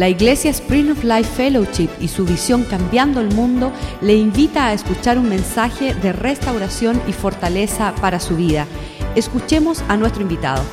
[0.00, 4.72] La Iglesia Spring of Life Fellowship y su visión Cambiando el Mundo le invita a
[4.72, 8.66] escuchar un mensaje de restauración y fortaleza para su vida.
[9.14, 10.64] Escuchemos a nuestro invitado.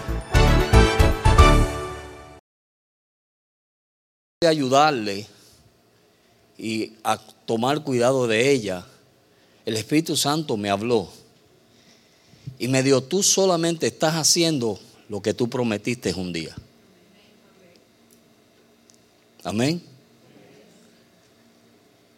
[4.40, 5.28] De ayudarle
[6.58, 8.86] y a tomar cuidado de ella,
[9.66, 11.10] el Espíritu Santo me habló
[12.58, 16.56] y me dijo, tú solamente estás haciendo lo que tú prometiste un día.
[19.48, 19.82] Amén.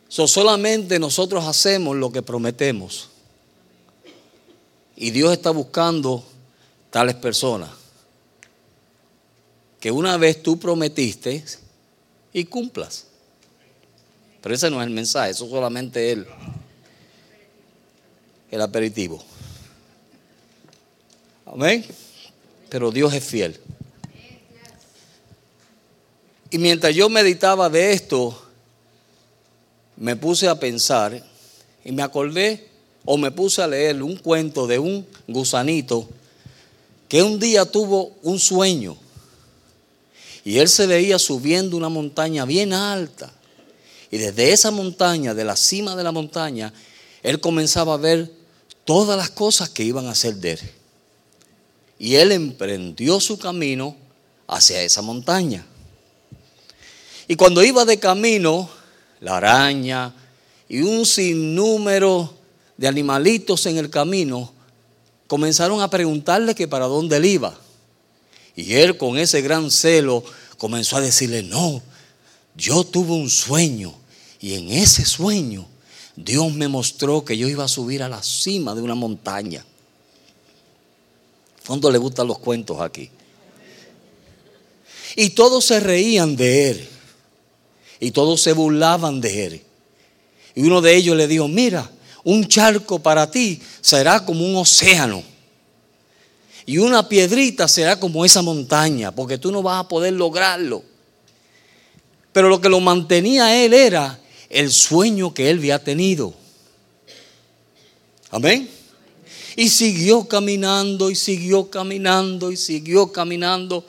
[0.07, 3.09] So, solamente nosotros hacemos lo que prometemos.
[4.95, 6.25] Y Dios está buscando
[6.89, 7.69] tales personas.
[9.79, 11.45] Que una vez tú prometiste
[12.33, 13.05] y cumplas.
[14.41, 16.27] Pero ese no es el mensaje, eso solamente es el,
[18.49, 19.23] el aperitivo.
[21.45, 21.85] Amén.
[22.69, 23.59] Pero Dios es fiel.
[26.51, 28.39] Y mientras yo meditaba de esto,
[29.95, 31.23] me puse a pensar
[31.83, 32.67] y me acordé
[33.05, 36.09] o me puse a leer un cuento de un gusanito
[37.07, 38.97] que un día tuvo un sueño
[40.45, 43.33] y él se veía subiendo una montaña bien alta
[44.11, 46.73] y desde esa montaña, de la cima de la montaña,
[47.21, 48.31] él comenzaba a ver
[48.85, 50.59] todas las cosas que iban a hacer de él.
[51.99, 53.95] Y él emprendió su camino
[54.47, 55.65] hacia esa montaña.
[57.29, 58.67] Y cuando iba de camino,
[59.21, 60.11] la araña
[60.67, 62.33] y un sinnúmero
[62.75, 64.51] de animalitos en el camino
[65.27, 67.55] comenzaron a preguntarle que para dónde él iba.
[68.55, 70.23] Y él con ese gran celo
[70.57, 71.83] comenzó a decirle, no,
[72.55, 73.93] yo tuve un sueño
[74.41, 75.67] y en ese sueño
[76.15, 79.63] Dios me mostró que yo iba a subir a la cima de una montaña.
[81.67, 83.11] ¿Cuándo le gustan los cuentos aquí?
[85.15, 86.89] Y todos se reían de él.
[87.99, 89.61] Y todos se burlaban de él.
[90.55, 91.89] Y uno de ellos le dijo, mira,
[92.23, 95.23] un charco para ti será como un océano.
[96.65, 100.83] Y una piedrita será como esa montaña, porque tú no vas a poder lograrlo.
[102.31, 106.33] Pero lo que lo mantenía a él era el sueño que él había tenido.
[108.29, 108.69] Amén.
[109.55, 113.85] Y siguió caminando y siguió caminando y siguió caminando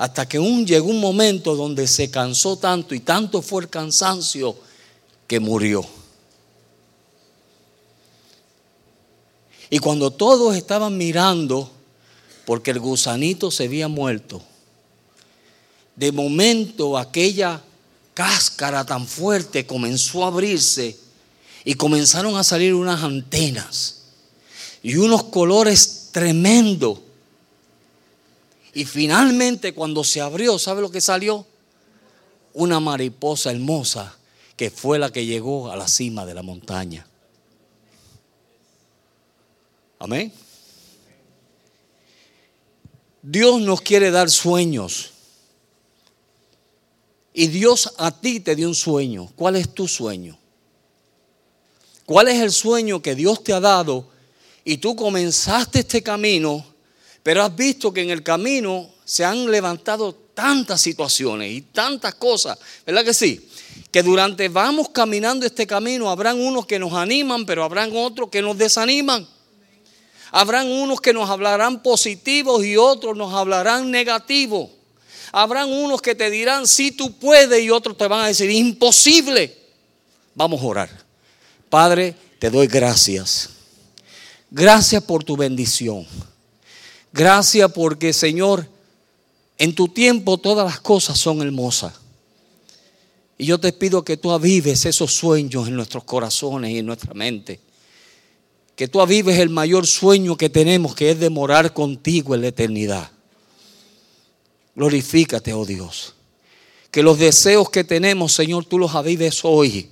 [0.00, 4.56] hasta que un, llegó un momento donde se cansó tanto y tanto fue el cansancio
[5.26, 5.84] que murió.
[9.68, 11.70] Y cuando todos estaban mirando,
[12.46, 14.40] porque el gusanito se había muerto,
[15.96, 17.62] de momento aquella
[18.14, 20.96] cáscara tan fuerte comenzó a abrirse
[21.62, 23.96] y comenzaron a salir unas antenas
[24.82, 27.00] y unos colores tremendos
[28.72, 31.46] y finalmente cuando se abrió, ¿sabe lo que salió?
[32.52, 34.16] Una mariposa hermosa
[34.56, 37.06] que fue la que llegó a la cima de la montaña.
[39.98, 40.32] Amén.
[43.22, 45.12] Dios nos quiere dar sueños.
[47.32, 49.30] Y Dios a ti te dio un sueño.
[49.36, 50.38] ¿Cuál es tu sueño?
[52.06, 54.08] ¿Cuál es el sueño que Dios te ha dado?
[54.64, 56.69] Y tú comenzaste este camino
[57.22, 62.58] pero has visto que en el camino se han levantado tantas situaciones y tantas cosas,
[62.86, 63.48] ¿verdad que sí?
[63.90, 68.40] Que durante vamos caminando este camino habrán unos que nos animan, pero habrán otros que
[68.40, 69.26] nos desaniman.
[70.32, 74.70] Habrán unos que nos hablarán positivos y otros nos hablarán negativos.
[75.32, 79.56] Habrán unos que te dirán sí tú puedes y otros te van a decir imposible.
[80.34, 80.90] Vamos a orar.
[81.68, 83.50] Padre, te doy gracias.
[84.50, 86.06] Gracias por tu bendición.
[87.12, 88.66] Gracias porque, Señor,
[89.58, 91.94] en tu tiempo todas las cosas son hermosas.
[93.36, 97.14] Y yo te pido que tú avives esos sueños en nuestros corazones y en nuestra
[97.14, 97.60] mente.
[98.76, 102.48] Que tú avives el mayor sueño que tenemos, que es de morar contigo en la
[102.48, 103.10] eternidad.
[104.74, 106.14] Glorifícate, oh Dios.
[106.90, 109.90] Que los deseos que tenemos, Señor, tú los avives hoy.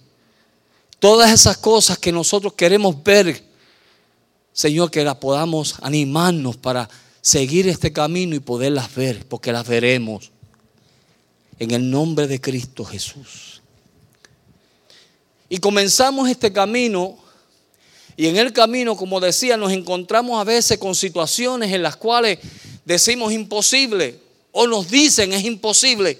[0.98, 3.44] Todas esas cosas que nosotros queremos ver,
[4.52, 6.88] Señor, que las podamos animarnos para
[7.28, 10.30] seguir este camino y poderlas ver, porque las veremos
[11.58, 13.60] en el nombre de Cristo Jesús.
[15.50, 17.18] Y comenzamos este camino
[18.16, 22.38] y en el camino, como decía, nos encontramos a veces con situaciones en las cuales
[22.86, 24.18] decimos imposible
[24.50, 26.18] o nos dicen es imposible.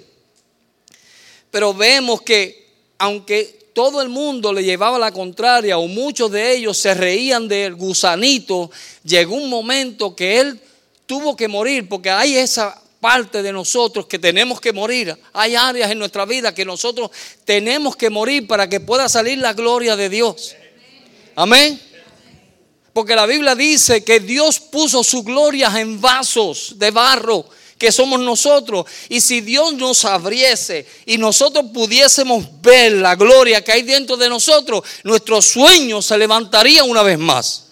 [1.50, 2.68] Pero vemos que
[2.98, 7.76] aunque todo el mundo le llevaba la contraria o muchos de ellos se reían del
[7.76, 8.70] gusanito,
[9.04, 10.60] llegó un momento que él
[11.08, 15.16] tuvo que morir porque hay esa parte de nosotros que tenemos que morir.
[15.32, 17.10] Hay áreas en nuestra vida que nosotros
[17.44, 20.54] tenemos que morir para que pueda salir la gloria de Dios.
[21.34, 21.80] Amén.
[22.92, 27.46] Porque la Biblia dice que Dios puso su gloria en vasos de barro
[27.78, 28.84] que somos nosotros.
[29.08, 34.28] Y si Dios nos abriese y nosotros pudiésemos ver la gloria que hay dentro de
[34.28, 37.67] nosotros, nuestro sueño se levantaría una vez más.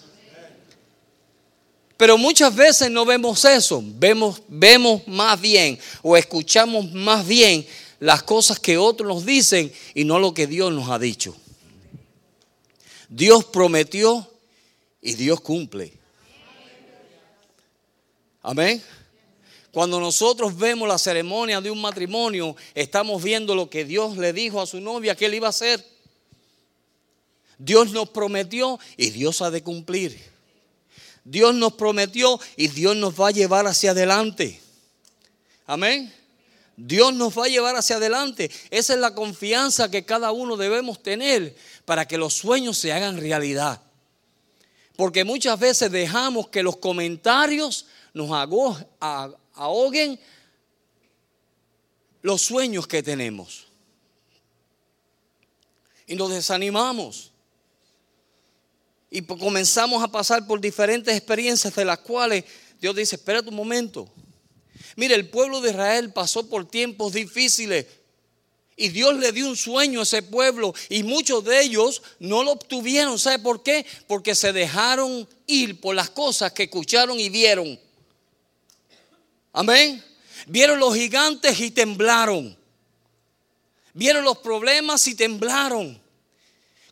[1.97, 7.65] Pero muchas veces no vemos eso, vemos, vemos más bien o escuchamos más bien
[7.99, 11.35] las cosas que otros nos dicen y no lo que Dios nos ha dicho.
[13.09, 14.29] Dios prometió
[15.01, 15.91] y Dios cumple.
[18.43, 18.81] Amén.
[19.71, 24.61] Cuando nosotros vemos la ceremonia de un matrimonio, estamos viendo lo que Dios le dijo
[24.61, 25.83] a su novia que él iba a hacer.
[27.57, 30.36] Dios nos prometió y Dios ha de cumplir.
[31.29, 34.61] Dios nos prometió y Dios nos va a llevar hacia adelante.
[35.65, 36.13] Amén.
[36.77, 38.49] Dios nos va a llevar hacia adelante.
[38.71, 41.53] Esa es la confianza que cada uno debemos tener
[41.83, 43.81] para que los sueños se hagan realidad.
[44.95, 48.31] Porque muchas veces dejamos que los comentarios nos
[49.53, 50.17] ahoguen
[52.21, 53.67] los sueños que tenemos.
[56.07, 57.33] Y nos desanimamos.
[59.09, 62.43] Y comenzamos a pasar por diferentes experiencias de las cuales
[62.79, 64.09] Dios dice, espera un momento.
[64.95, 67.85] Mire, el pueblo de Israel pasó por tiempos difíciles
[68.75, 72.51] y Dios le dio un sueño a ese pueblo y muchos de ellos no lo
[72.51, 73.17] obtuvieron.
[73.17, 73.85] ¿Sabe por qué?
[74.07, 77.79] Porque se dejaron ir por las cosas que escucharon y vieron.
[79.53, 80.03] Amén.
[80.45, 82.55] Vieron los gigantes y temblaron.
[83.93, 85.99] Vieron los problemas y temblaron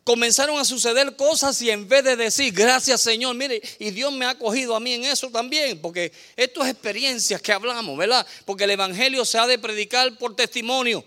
[0.06, 4.24] comenzaron a suceder cosas y en vez de decir, gracias Señor, mire, y Dios me
[4.24, 8.24] ha acogido a mí en eso también, porque esto es experiencias que hablamos, ¿verdad?
[8.44, 11.04] Porque el Evangelio se ha de predicar por testimonio.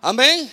[0.00, 0.50] Amén.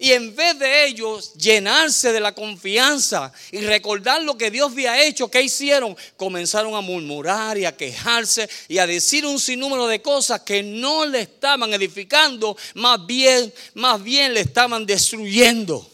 [0.00, 5.02] Y en vez de ellos llenarse de la confianza y recordar lo que Dios había
[5.02, 5.96] hecho, ¿qué hicieron?
[6.16, 11.04] Comenzaron a murmurar y a quejarse y a decir un sinnúmero de cosas que no
[11.04, 15.90] le estaban edificando, más bien, más bien le estaban destruyendo.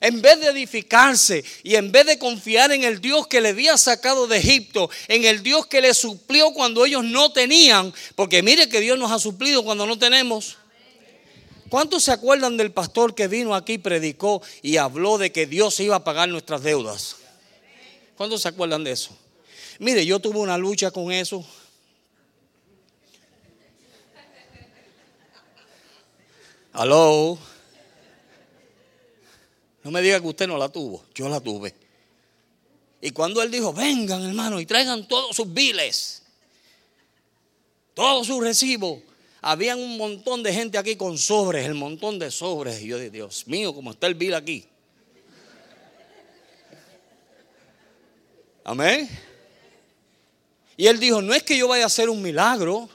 [0.00, 3.76] En vez de edificarse y en vez de confiar en el Dios que le había
[3.76, 8.68] sacado de Egipto, en el Dios que le suplió cuando ellos no tenían, porque mire
[8.70, 10.56] que Dios nos ha suplido cuando no tenemos.
[11.72, 15.96] ¿Cuántos se acuerdan del pastor que vino aquí, predicó y habló de que Dios iba
[15.96, 17.16] a pagar nuestras deudas?
[18.14, 19.16] ¿Cuántos se acuerdan de eso?
[19.78, 21.42] Mire, yo tuve una lucha con eso.
[26.74, 27.38] Aló.
[29.82, 31.74] No me diga que usted no la tuvo, yo la tuve.
[33.00, 36.22] Y cuando él dijo, vengan hermano y traigan todos sus biles,
[37.94, 39.00] todos sus recibos,
[39.42, 42.80] habían un montón de gente aquí con sobres, el montón de sobres.
[42.80, 44.64] Y yo dije, Dios mío, ¿cómo está el bill aquí.
[48.64, 49.10] Amén.
[50.76, 52.88] Y él dijo, no es que yo vaya a hacer un milagro,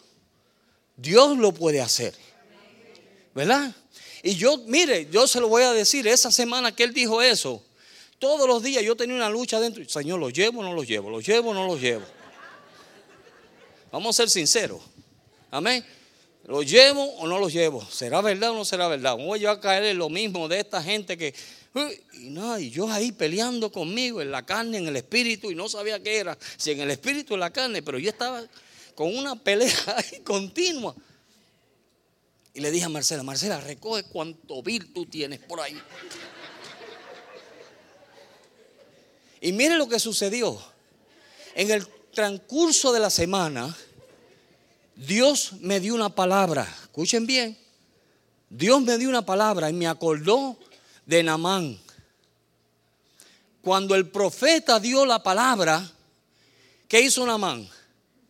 [0.96, 2.16] Dios lo puede hacer.
[3.36, 3.76] ¿Verdad?
[4.24, 7.62] Y yo, mire, yo se lo voy a decir, esa semana que él dijo eso,
[8.20, 9.88] todos los días yo tenía una lucha dentro.
[9.88, 11.10] Señor, ¿lo llevo o no lo llevo?
[11.10, 12.06] ¿Lo llevo o no lo llevo?
[13.92, 14.82] Vamos a ser sinceros.
[15.52, 15.86] Amén.
[16.47, 17.85] ¿Lo llevo o no lo llevo?
[17.85, 19.18] ¿Será verdad o no será verdad?
[19.18, 21.35] Voy yo a caer en lo mismo de esta gente que...
[22.13, 25.69] Y nada, y yo ahí peleando conmigo en la carne, en el espíritu, y no
[25.69, 28.44] sabía qué era, si en el espíritu o en la carne, pero yo estaba
[28.95, 30.95] con una pelea ahí continua.
[32.54, 35.80] Y le dije a Marcela, Marcela, recoge cuánto vil tú tienes por ahí.
[39.42, 40.59] Y mire lo que sucedió.
[41.54, 43.75] En el transcurso de la semana,
[44.97, 47.56] Dios me dio una palabra, escuchen bien,
[48.49, 50.57] Dios me dio una palabra y me acordó
[51.06, 51.80] de Namán.
[53.61, 55.87] Cuando el profeta dio la palabra,
[56.87, 57.69] ¿qué hizo Namán?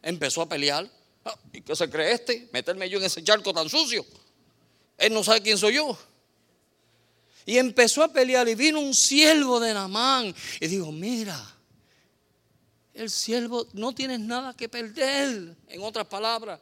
[0.01, 0.89] Empezó a pelear.
[1.24, 2.50] Ah, ¿Y qué se cree este?
[2.51, 4.05] Meterme yo en ese charco tan sucio.
[4.97, 5.97] Él no sabe quién soy yo.
[7.45, 11.57] Y empezó a pelear y vino un siervo de Namán y dijo, mira,
[12.98, 15.56] el siervo no tienes nada que perder.
[15.68, 16.60] En otras palabras,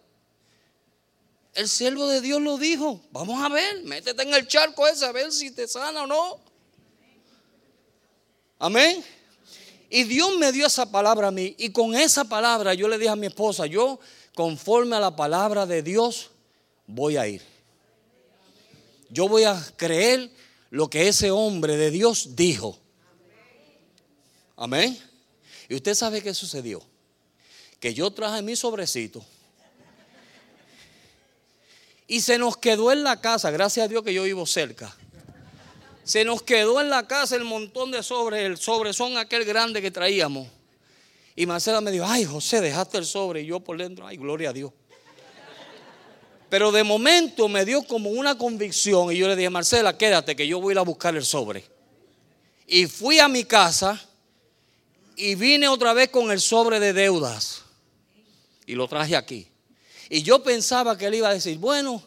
[1.53, 2.99] el siervo de Dios lo dijo.
[3.11, 6.39] Vamos a ver, métete en el charco ese a ver si te sana o no.
[8.59, 9.01] Amén.
[9.89, 11.55] Y Dios me dio esa palabra a mí.
[11.57, 13.97] Y con esa palabra yo le dije a mi esposa, yo
[14.35, 16.31] conforme a la palabra de Dios
[16.85, 17.41] voy a ir.
[19.09, 20.29] Yo voy a creer
[20.69, 22.77] lo que ese hombre de Dios dijo.
[24.57, 24.99] Amén.
[25.69, 26.83] Y usted sabe qué sucedió.
[27.79, 29.23] que yo traje mi sobrecito.
[32.07, 34.95] Y se nos quedó en la casa, gracias a Dios que yo vivo cerca.
[36.03, 39.91] Se nos quedó en la casa el montón de sobres, el son aquel grande que
[39.91, 40.47] traíamos.
[41.35, 43.41] Y Marcela me dijo, ay José, dejaste el sobre.
[43.41, 44.71] Y yo por dentro, ay, gloria a Dios.
[46.49, 50.47] Pero de momento me dio como una convicción y yo le dije, Marcela, quédate que
[50.47, 51.65] yo voy a ir a buscar el sobre.
[52.67, 53.99] Y fui a mi casa
[55.15, 57.61] y vine otra vez con el sobre de deudas.
[58.65, 59.47] Y lo traje aquí.
[60.09, 62.01] Y yo pensaba que él iba a decir, bueno,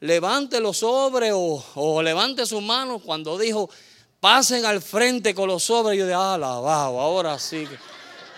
[0.00, 2.98] levante los sobres o, levante su mano.
[2.98, 3.70] Cuando dijo,
[4.20, 7.66] pasen al frente con los sobres, yo dije, ah, alabado, ahora sí.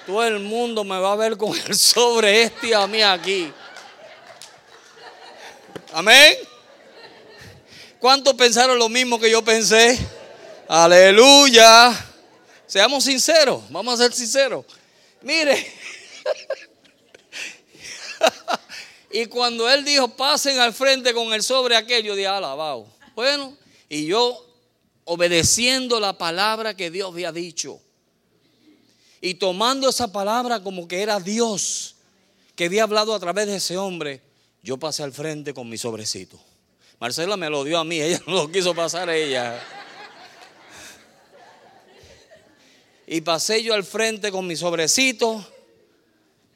[0.06, 3.52] Todo el mundo me va a ver con el sobre este y a mí aquí.
[5.92, 6.36] Amén.
[7.98, 9.98] ¿Cuántos pensaron lo mismo que yo pensé?
[10.68, 12.09] Aleluya.
[12.70, 14.64] Seamos sinceros, vamos a ser sinceros.
[15.22, 15.66] Mire.
[19.10, 22.86] y cuando él dijo, pasen al frente con el sobre aquello, dije, alabado.
[23.16, 23.56] Bueno,
[23.88, 24.46] y yo
[25.02, 27.80] obedeciendo la palabra que Dios había dicho.
[29.20, 31.96] Y tomando esa palabra como que era Dios
[32.54, 34.22] que había hablado a través de ese hombre,
[34.62, 36.38] yo pasé al frente con mi sobrecito.
[37.00, 39.60] Marcela me lo dio a mí, ella no lo quiso pasar a ella.
[43.12, 45.44] Y pasé yo al frente con mi sobrecito.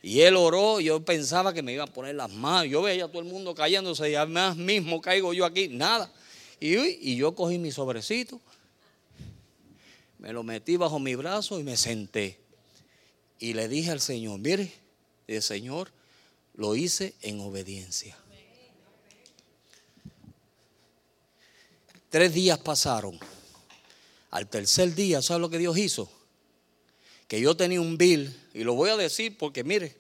[0.01, 2.71] Y él oró, yo pensaba que me iba a poner las manos.
[2.71, 6.13] Yo veía a todo el mundo cayéndose y además mismo caigo yo aquí, nada.
[6.61, 8.41] Y, y yo cogí mi sobrecito,
[10.21, 12.39] me lo metí bajo mi brazo y me senté.
[13.41, 14.73] Y le dije al Señor, mire,
[15.27, 15.91] el Señor,
[16.55, 18.17] lo hice en obediencia.
[22.11, 23.19] Tres días pasaron.
[24.31, 26.09] Al tercer día, ¿sabes lo que Dios hizo?
[27.29, 29.97] Que yo tenía un bill, y lo voy a decir porque mire,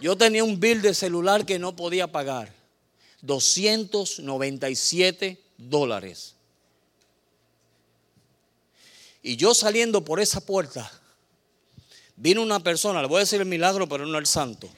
[0.00, 2.52] yo tenía un bill de celular que no podía pagar.
[3.22, 6.34] 297 dólares.
[9.22, 10.90] Y yo saliendo por esa puerta,
[12.20, 14.68] Vino una persona, le voy a decir el milagro, pero no el santo.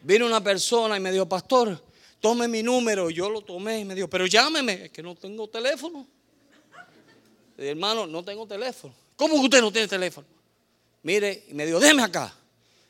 [0.00, 1.82] Vino una persona y me dijo, pastor,
[2.20, 3.10] tome mi número.
[3.10, 6.06] Yo lo tomé y me dijo, pero llámeme, es que no tengo teléfono.
[7.58, 8.94] Hermano, no tengo teléfono.
[9.16, 10.26] ¿Cómo que usted no tiene teléfono?
[11.02, 12.34] Mire, me dijo, déme acá.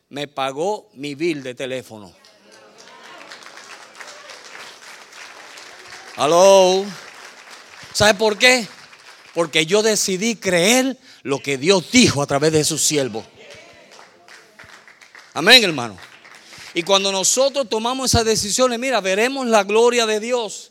[0.09, 2.13] Me pagó mi bill de teléfono.
[6.17, 6.85] Aló.
[7.93, 8.67] ¿Sabe por qué?
[9.35, 13.25] Porque yo decidí creer lo que Dios dijo a través de su siervo.
[15.33, 15.97] Amén, hermano.
[16.75, 20.71] Y cuando nosotros tomamos esas decisiones, mira, veremos la gloria de Dios.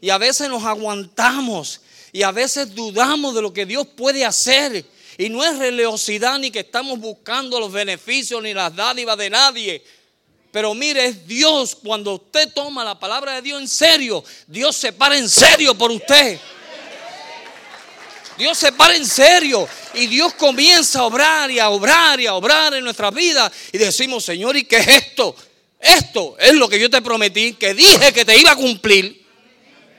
[0.00, 1.82] Y a veces nos aguantamos
[2.18, 4.84] y a veces dudamos de lo que Dios puede hacer.
[5.16, 9.84] Y no es religiosidad ni que estamos buscando los beneficios ni las dádivas de nadie.
[10.50, 14.24] Pero mire, es Dios cuando usted toma la palabra de Dios en serio.
[14.48, 16.40] Dios se para en serio por usted.
[18.36, 22.34] Dios se para en serio y Dios comienza a obrar y a obrar y a
[22.34, 23.48] obrar en nuestra vida.
[23.70, 25.36] Y decimos, Señor, ¿y qué es esto?
[25.78, 29.27] Esto es lo que yo te prometí, que dije que te iba a cumplir.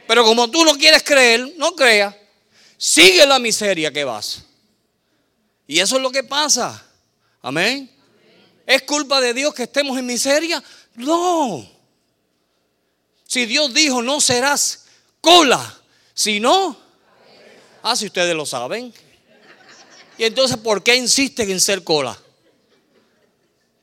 [0.10, 2.16] Pero como tú no quieres creer, no creas.
[2.80, 4.42] Sigue la miseria que vas.
[5.68, 6.84] Y eso es lo que pasa.
[7.44, 7.88] Amén.
[8.66, 10.64] ¿Es culpa de Dios que estemos en miseria?
[10.96, 11.64] No.
[13.28, 14.86] Si Dios dijo, no serás
[15.22, 15.80] cola,
[16.16, 16.76] si no,
[17.84, 18.92] Ah, si ustedes lo saben.
[20.18, 22.20] Y entonces, ¿por qué insisten en ser cola?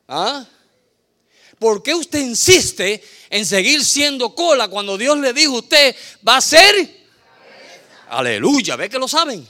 [0.08, 0.44] ¿Ah?
[1.60, 6.36] ¿Por qué usted insiste en seguir siendo cola cuando Dios le dijo a usted va
[6.36, 7.06] a ser?
[8.08, 9.46] Aleluya, ¿ve que lo saben?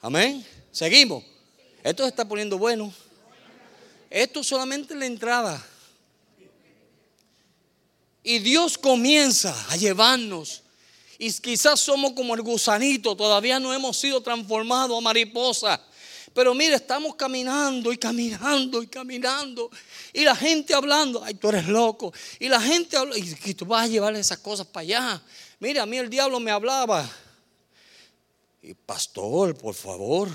[0.00, 0.44] Amén.
[0.70, 1.24] Seguimos.
[1.82, 2.92] Esto se está poniendo bueno.
[4.10, 5.66] Esto solamente la entrada.
[8.22, 10.62] Y Dios comienza a llevarnos
[11.18, 15.80] y quizás somos como el gusanito, todavía no hemos sido transformados a mariposa.
[16.34, 19.70] Pero mire, estamos caminando y caminando y caminando.
[20.12, 22.12] Y la gente hablando, ay, tú eres loco.
[22.40, 25.22] Y la gente hablando, y tú vas a llevar esas cosas para allá.
[25.60, 27.08] Mire, a mí el diablo me hablaba.
[28.60, 30.28] Y pastor, por favor,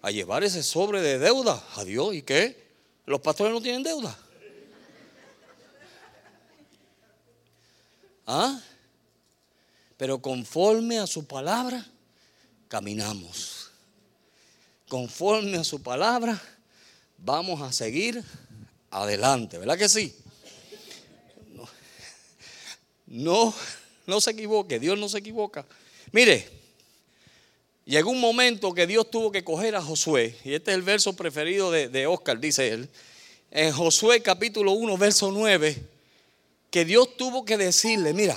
[0.00, 1.62] a llevar ese sobre de deuda.
[1.74, 2.64] Adiós, ¿y qué?
[3.04, 4.16] Los pastores no tienen deuda.
[8.26, 8.58] ¿Ah?
[9.98, 11.86] Pero conforme a su palabra,
[12.68, 13.55] caminamos.
[14.88, 16.40] Conforme a su palabra,
[17.18, 18.22] vamos a seguir
[18.90, 19.58] adelante.
[19.58, 20.14] ¿Verdad que sí?
[23.06, 23.54] No,
[24.06, 25.64] no, se equivoque, Dios no se equivoca.
[26.12, 26.48] Mire,
[27.84, 31.14] llegó un momento que Dios tuvo que coger a Josué, y este es el verso
[31.14, 32.88] preferido de, de Oscar, dice él,
[33.52, 35.82] en Josué capítulo 1, verso 9,
[36.70, 38.36] que Dios tuvo que decirle, mira,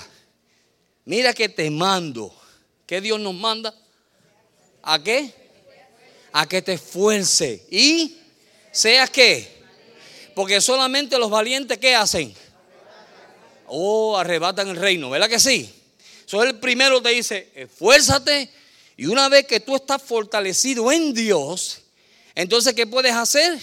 [1.05, 2.33] mira que te mando.
[2.85, 3.75] ¿Qué Dios nos manda?
[4.81, 5.33] ¿A qué?
[6.31, 8.17] A que te esfuerce y
[8.71, 9.59] seas qué.
[10.35, 12.33] Porque solamente los valientes ¿qué hacen?
[13.67, 15.73] Oh, arrebatan el reino, ¿verdad que sí?
[16.25, 18.49] Eso el primero te dice, esfuérzate
[18.97, 21.81] y una vez que tú estás fortalecido en Dios,
[22.35, 23.59] entonces ¿qué puedes hacer?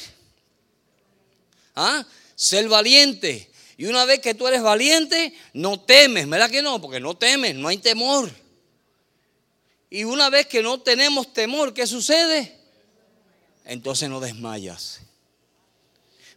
[1.75, 2.05] ¿Ah?
[2.35, 3.51] Ser valiente.
[3.77, 6.81] Y una vez que tú eres valiente, no temes, ¿verdad que no?
[6.81, 8.31] Porque no temes, no hay temor.
[9.91, 12.56] Y una vez que no tenemos temor, ¿qué sucede?
[13.67, 15.01] Entonces no desmayas.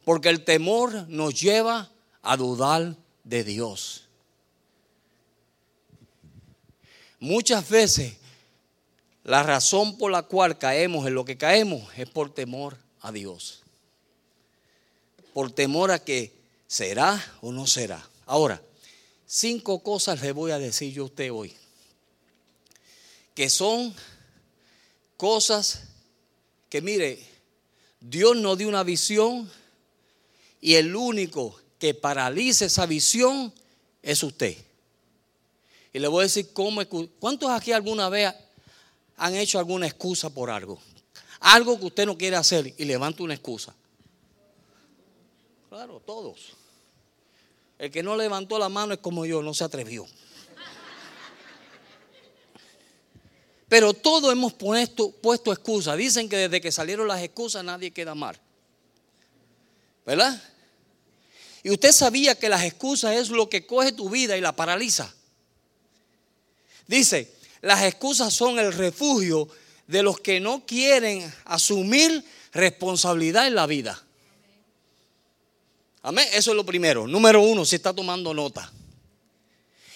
[0.04, 1.90] Porque el temor nos lleva
[2.22, 4.08] a dudar de Dios.
[7.20, 8.16] Muchas veces
[9.24, 13.62] la razón por la cual caemos en lo que caemos es por temor a Dios.
[15.34, 16.34] Por temor a que
[16.68, 18.04] será o no será.
[18.26, 18.62] Ahora,
[19.28, 21.56] cinco cosas le voy a decir yo a usted hoy.
[23.36, 23.94] Que son
[25.18, 25.89] cosas
[26.70, 27.20] que mire,
[28.00, 29.50] Dios nos dio una visión
[30.62, 33.54] y el único que paralice esa visión
[34.02, 34.56] es usted.
[35.92, 36.82] Y le voy a decir cómo,
[37.20, 38.34] ¿cuántos aquí alguna vez
[39.18, 40.80] han hecho alguna excusa por algo?
[41.40, 43.74] Algo que usted no quiere hacer y levanta una excusa.
[45.70, 46.54] Claro, todos.
[47.78, 50.06] El que no levantó la mano es como yo, no se atrevió.
[53.70, 55.96] Pero todos hemos puesto, puesto excusas.
[55.96, 58.38] Dicen que desde que salieron las excusas nadie queda mal.
[60.06, 60.42] ¿Verdad?
[61.62, 65.14] Y usted sabía que las excusas es lo que coge tu vida y la paraliza.
[66.88, 69.48] Dice, las excusas son el refugio
[69.86, 74.02] de los que no quieren asumir responsabilidad en la vida.
[76.02, 76.28] Amén.
[76.34, 77.06] Eso es lo primero.
[77.06, 78.72] Número uno, si está tomando nota.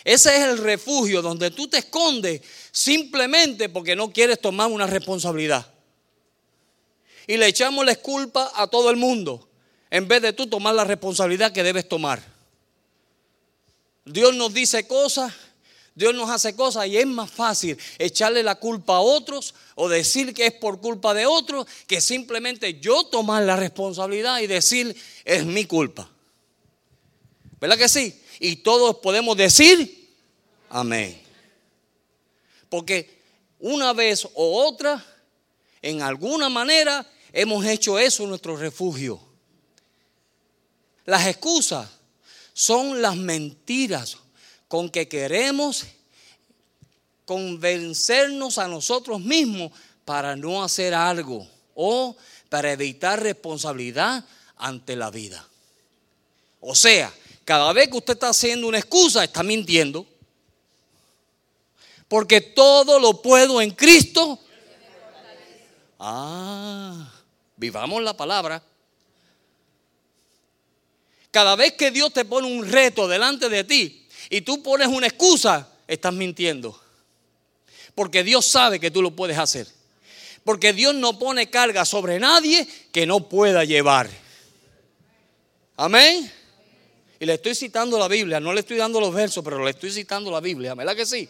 [0.04, 5.66] Ese es el refugio donde tú te escondes simplemente porque no quieres tomar una responsabilidad.
[7.26, 9.48] Y le echamos la culpa a todo el mundo
[9.90, 12.22] en vez de tú tomar la responsabilidad que debes tomar.
[14.06, 15.32] Dios nos dice cosas,
[15.96, 20.34] Dios nos hace cosas y es más fácil echarle la culpa a otros o decir
[20.34, 25.46] que es por culpa de otros que simplemente yo tomar la responsabilidad y decir es
[25.46, 26.10] mi culpa.
[27.62, 28.20] ¿Verdad que sí?
[28.40, 30.04] Y todos podemos decir
[30.70, 31.22] amén.
[32.70, 33.22] Porque
[33.60, 35.04] una vez o otra,
[35.82, 39.20] en alguna manera, hemos hecho eso nuestro refugio.
[41.06, 41.90] Las excusas
[42.54, 44.18] son las mentiras
[44.68, 45.86] con que queremos
[47.26, 49.72] convencernos a nosotros mismos
[50.06, 52.16] para no hacer algo o
[52.50, 54.26] para evitar responsabilidad
[54.58, 55.48] ante la vida.
[56.60, 57.14] O sea,
[57.46, 60.08] cada vez que usted está haciendo una excusa, está mintiendo.
[62.08, 64.40] Porque todo lo puedo en Cristo.
[66.00, 67.12] Ah,
[67.56, 68.62] vivamos la palabra.
[71.32, 75.08] Cada vez que Dios te pone un reto delante de ti y tú pones una
[75.08, 76.80] excusa, estás mintiendo.
[77.96, 79.68] Porque Dios sabe que tú lo puedes hacer.
[80.44, 84.10] Porque Dios no pone carga sobre nadie que no pueda llevar.
[85.76, 86.32] Amén.
[87.24, 89.92] Y le estoy citando la Biblia, no le estoy dando los versos, pero le estoy
[89.92, 91.28] citando la Biblia, ¿verdad que sí?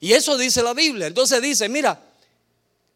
[0.00, 1.08] Y eso dice la Biblia.
[1.08, 2.00] Entonces dice, mira,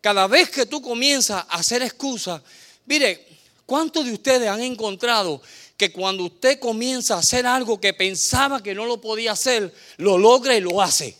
[0.00, 2.40] cada vez que tú comienzas a hacer excusas,
[2.86, 3.26] mire,
[3.66, 5.42] ¿Cuántos de ustedes han encontrado
[5.76, 10.16] que cuando usted comienza a hacer algo que pensaba que no lo podía hacer, lo
[10.16, 11.16] logra y lo hace?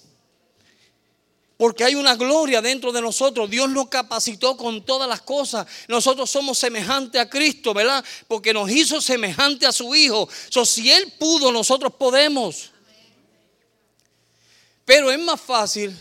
[1.57, 3.49] Porque hay una gloria dentro de nosotros.
[3.49, 5.67] Dios nos capacitó con todas las cosas.
[5.89, 8.05] Nosotros somos semejantes a Cristo, ¿verdad?
[8.29, 10.29] Porque nos hizo semejante a su Hijo.
[10.51, 12.71] So, si Él pudo, nosotros podemos.
[14.85, 15.97] Pero es más fácil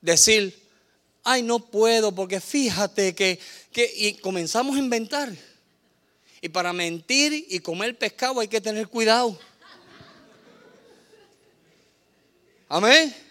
[0.00, 0.56] decir,
[1.24, 3.40] ay, no puedo, porque fíjate que,
[3.96, 5.32] y comenzamos a inventar.
[6.42, 9.38] Y para mentir y comer pescado hay que tener cuidado.
[12.68, 13.25] Amén.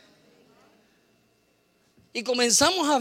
[2.15, 2.97] Y comenzamos a,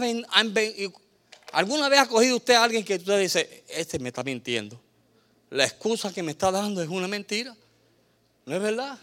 [1.53, 4.77] ¿Alguna vez ha cogido usted a alguien que usted dice, este me está mintiendo?
[5.51, 7.55] La excusa que me está dando es una mentira.
[8.45, 8.99] ¿No es verdad?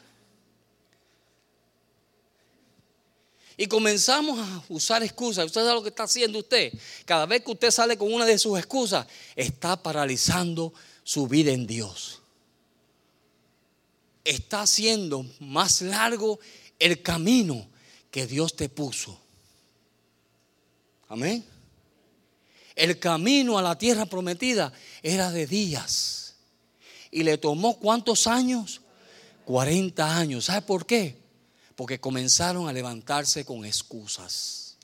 [3.56, 5.46] Y comenzamos a usar excusas.
[5.46, 6.74] ¿Usted sabe lo que está haciendo usted?
[7.06, 11.66] Cada vez que usted sale con una de sus excusas, está paralizando su vida en
[11.66, 12.20] Dios.
[14.22, 16.38] Está haciendo más largo
[16.78, 17.66] el camino
[18.10, 19.21] que Dios te puso.
[21.12, 21.44] Amén.
[22.74, 24.72] El camino a la tierra prometida
[25.02, 26.36] era de días.
[27.10, 28.80] Y le tomó cuántos años?
[29.44, 30.46] 40 años.
[30.46, 31.18] ¿Sabe por qué?
[31.76, 34.78] Porque comenzaron a levantarse con excusas.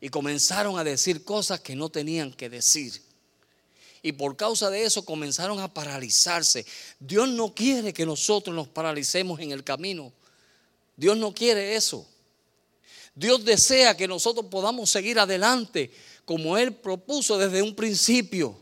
[0.00, 3.00] Y comenzaron a decir cosas que no tenían que decir.
[4.02, 6.66] Y por causa de eso comenzaron a paralizarse.
[6.98, 10.12] Dios no quiere que nosotros nos paralicemos en el camino.
[10.96, 12.04] Dios no quiere eso.
[13.16, 15.90] Dios desea que nosotros podamos seguir adelante
[16.26, 18.54] como Él propuso desde un principio.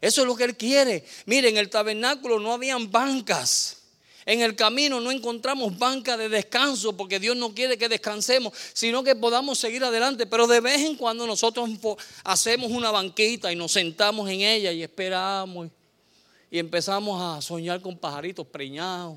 [0.00, 1.04] Eso es lo que Él quiere.
[1.26, 3.78] Miren, en el tabernáculo no habían bancas.
[4.24, 9.02] En el camino no encontramos banca de descanso porque Dios no quiere que descansemos, sino
[9.02, 10.26] que podamos seguir adelante.
[10.26, 11.68] Pero de vez en cuando nosotros
[12.22, 15.68] hacemos una banquita y nos sentamos en ella y esperamos
[16.48, 19.16] y empezamos a soñar con pajaritos preñados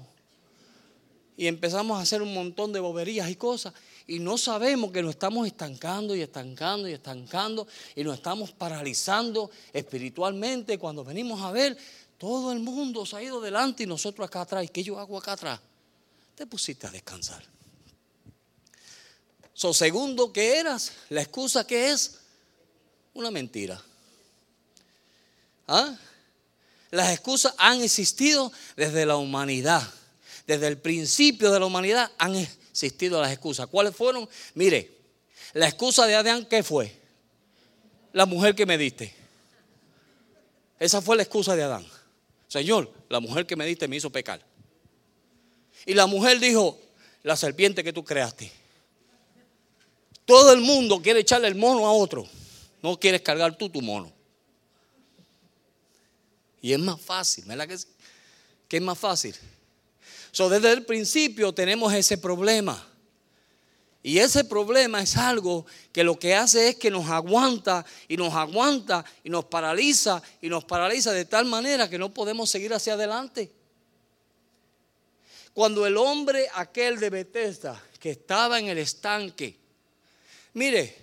[1.38, 3.74] y empezamos a hacer un montón de boberías y cosas
[4.10, 9.52] y no sabemos que nos estamos estancando y estancando y estancando y nos estamos paralizando
[9.72, 11.78] espiritualmente cuando venimos a ver
[12.18, 14.66] todo el mundo se ha ido delante y nosotros acá atrás.
[14.66, 15.60] ¿Y qué yo hago acá atrás?
[16.36, 17.44] Te pusiste a descansar.
[19.54, 20.92] So, segundo, que eras?
[21.10, 22.18] La excusa que es
[23.14, 23.80] una mentira.
[25.68, 25.96] ¿Ah?
[26.90, 29.88] Las excusas han existido desde la humanidad.
[30.48, 32.36] Desde el principio de la humanidad han
[32.84, 33.68] existido las excusas.
[33.68, 34.28] ¿Cuáles fueron?
[34.54, 34.92] Mire,
[35.54, 36.96] la excusa de Adán, ¿qué fue?
[38.14, 39.14] La mujer que me diste.
[40.80, 41.86] Esa fue la excusa de Adán.
[42.48, 44.42] Señor, la mujer que me diste me hizo pecar.
[45.86, 46.80] Y la mujer dijo,
[47.24, 48.52] la serpiente que tú creaste.
[50.26, 52.28] Todo el mundo quiere echarle el mono a otro.
[52.82, 54.12] No quieres cargar tú tu mono.
[56.62, 57.78] Y es más fácil, ¿verdad que
[58.68, 59.36] Que es más fácil.
[60.32, 62.86] So, desde el principio tenemos ese problema.
[64.02, 68.34] Y ese problema es algo que lo que hace es que nos aguanta y nos
[68.34, 72.94] aguanta y nos paraliza y nos paraliza de tal manera que no podemos seguir hacia
[72.94, 73.52] adelante.
[75.54, 79.58] Cuando el hombre aquel de Bethesda que estaba en el estanque,
[80.54, 80.96] mire,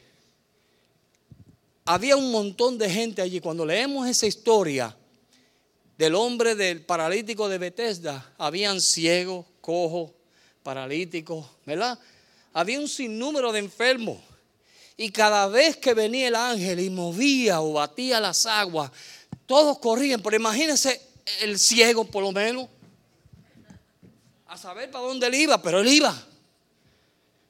[1.84, 3.40] había un montón de gente allí.
[3.40, 4.96] Cuando leemos esa historia
[5.98, 10.12] del hombre del paralítico de Bethesda, habían ciegos, cojos,
[10.62, 11.98] paralíticos, ¿verdad?
[12.56, 14.18] había un sinnúmero de enfermos.
[14.96, 18.90] Y cada vez que venía el ángel y movía o batía las aguas,
[19.44, 20.22] todos corrían.
[20.22, 20.98] Pero imagínense
[21.42, 22.66] el ciego, por lo menos,
[24.46, 26.26] a saber para dónde él iba, pero él iba.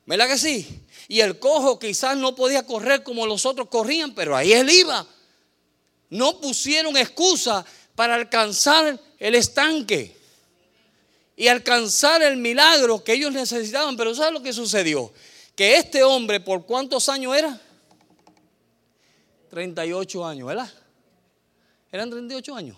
[0.07, 0.83] ¿Verdad que sí?
[1.07, 5.07] Y el cojo quizás no podía correr como los otros corrían, pero ahí él iba.
[6.11, 7.65] No pusieron excusa
[7.97, 10.15] para alcanzar el estanque
[11.35, 13.97] y alcanzar el milagro que ellos necesitaban.
[13.97, 15.13] Pero ¿sabes lo que sucedió?
[15.57, 17.61] Que este hombre, ¿por cuántos años era?
[19.51, 20.71] 38 años, ¿verdad?
[21.91, 22.77] Eran 38 años.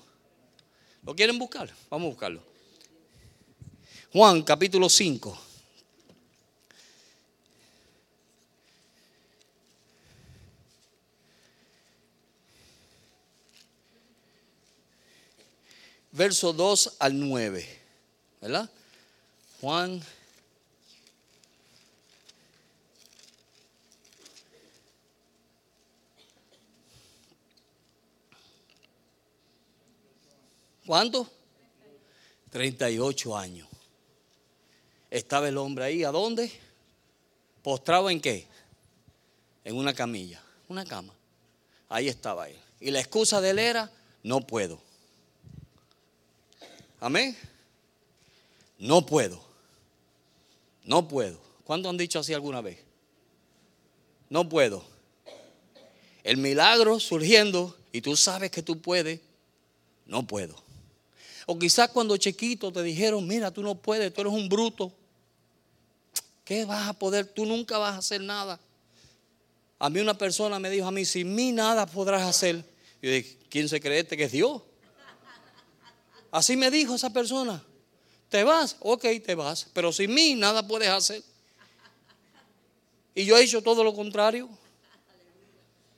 [1.02, 1.68] ¿Lo quieren buscar?
[1.90, 2.42] Vamos a buscarlo.
[4.12, 5.47] Juan capítulo 5.
[16.18, 17.78] Verso 2 al 9.
[18.40, 18.68] ¿verdad?
[19.60, 20.02] Juan
[30.84, 31.30] ¿Cuánto?
[32.50, 33.68] 38 años.
[35.10, 36.50] Estaba el hombre ahí, ¿a dónde?
[37.62, 38.48] Postrado en qué?
[39.62, 41.14] En una camilla, una cama.
[41.88, 42.58] Ahí estaba él.
[42.80, 43.92] Y la excusa de él era,
[44.24, 44.87] no puedo.
[47.00, 47.36] Amén.
[48.78, 49.40] No puedo.
[50.84, 51.38] No puedo.
[51.64, 52.78] ¿Cuánto han dicho así alguna vez?
[54.30, 54.84] No puedo.
[56.24, 59.20] El milagro surgiendo y tú sabes que tú puedes.
[60.06, 60.56] No puedo.
[61.46, 64.92] O quizás cuando chiquito te dijeron, mira, tú no puedes, tú eres un bruto.
[66.44, 67.26] ¿Qué vas a poder?
[67.26, 68.58] Tú nunca vas a hacer nada.
[69.78, 72.56] A mí una persona me dijo a mí, sin mí nada podrás hacer.
[73.00, 74.62] Yo dije, ¿quién se cree este que es Dios?
[76.30, 77.62] Así me dijo esa persona.
[78.28, 78.76] ¿Te vas?
[78.80, 79.66] Ok, te vas.
[79.72, 81.22] Pero sin mí nada puedes hacer.
[83.14, 84.48] Y yo he hecho todo lo contrario.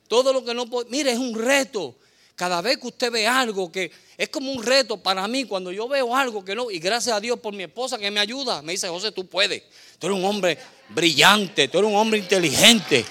[0.07, 0.89] Todo lo que no puedo.
[0.89, 1.95] Mire, es un reto.
[2.35, 5.87] Cada vez que usted ve algo que es como un reto para mí, cuando yo
[5.87, 8.71] veo algo que no, y gracias a Dios por mi esposa que me ayuda, me
[8.71, 9.63] dice, José, tú puedes.
[9.99, 10.57] Tú eres un hombre
[10.89, 13.05] brillante, tú eres un hombre inteligente.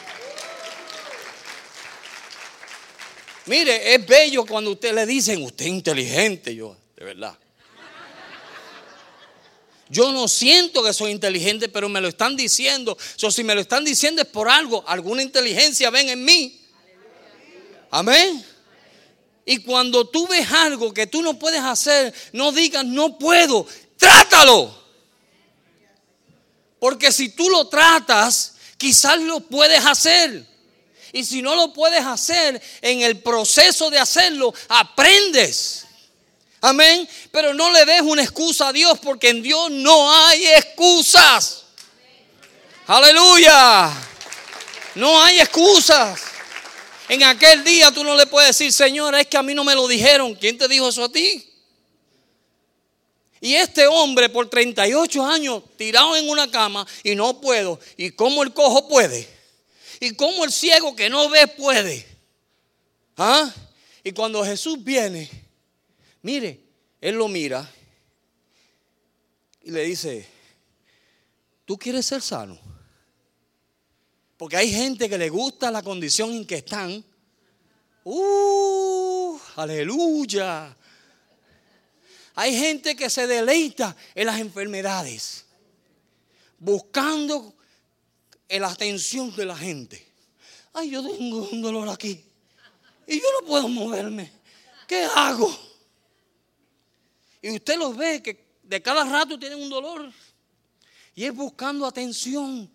[3.46, 7.34] Mire, es bello cuando usted le dicen, usted es inteligente, yo, de verdad.
[9.88, 12.96] Yo no siento que soy inteligente, pero me lo están diciendo.
[13.16, 14.84] Si me lo están diciendo es por algo.
[14.86, 16.60] Alguna inteligencia ven en mí.
[17.90, 18.44] Amén.
[19.46, 23.66] Y cuando tú ves algo que tú no puedes hacer, no digas no puedo.
[23.96, 24.78] Trátalo.
[26.78, 30.46] Porque si tú lo tratas, quizás lo puedes hacer.
[31.14, 35.86] Y si no lo puedes hacer, en el proceso de hacerlo, aprendes.
[36.60, 37.08] Amén.
[37.30, 41.64] Pero no le des una excusa a Dios porque en Dios no hay excusas.
[42.86, 43.90] Aleluya.
[44.94, 46.20] No hay excusas.
[47.08, 49.74] En aquel día tú no le puedes decir, Señor, es que a mí no me
[49.74, 50.34] lo dijeron.
[50.34, 51.46] ¿Quién te dijo eso a ti?
[53.40, 57.80] Y este hombre por 38 años tirado en una cama y no puedo.
[57.96, 59.26] ¿Y cómo el cojo puede?
[59.98, 62.06] ¿Y cómo el ciego que no ve puede?
[63.16, 63.50] ¿Ah?
[64.04, 65.30] Y cuando Jesús viene,
[66.22, 66.60] mire,
[67.00, 67.68] él lo mira
[69.62, 70.26] y le dice,
[71.64, 72.58] ¿tú quieres ser sano?
[74.36, 77.04] Porque hay gente que le gusta la condición en que están.
[78.04, 79.38] ¡Uh!
[79.56, 80.74] Aleluya.
[82.34, 85.44] Hay gente que se deleita en las enfermedades,
[86.58, 87.54] buscando
[88.48, 90.06] la atención de la gente.
[90.72, 92.24] Ay, yo tengo un dolor aquí
[93.06, 94.32] y yo no puedo moverme.
[94.86, 95.69] ¿Qué hago?
[97.42, 100.12] Y usted los ve que de cada rato tienen un dolor
[101.14, 102.70] y es buscando atención.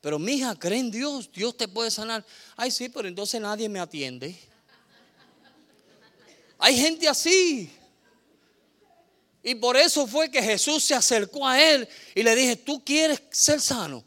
[0.00, 2.24] Pero mi hija, cree en Dios, Dios te puede sanar.
[2.56, 4.38] Ay, sí, pero entonces nadie me atiende.
[6.58, 7.70] Hay gente así.
[9.42, 13.22] Y por eso fue que Jesús se acercó a él y le dije, ¿tú quieres
[13.30, 14.02] ser sano?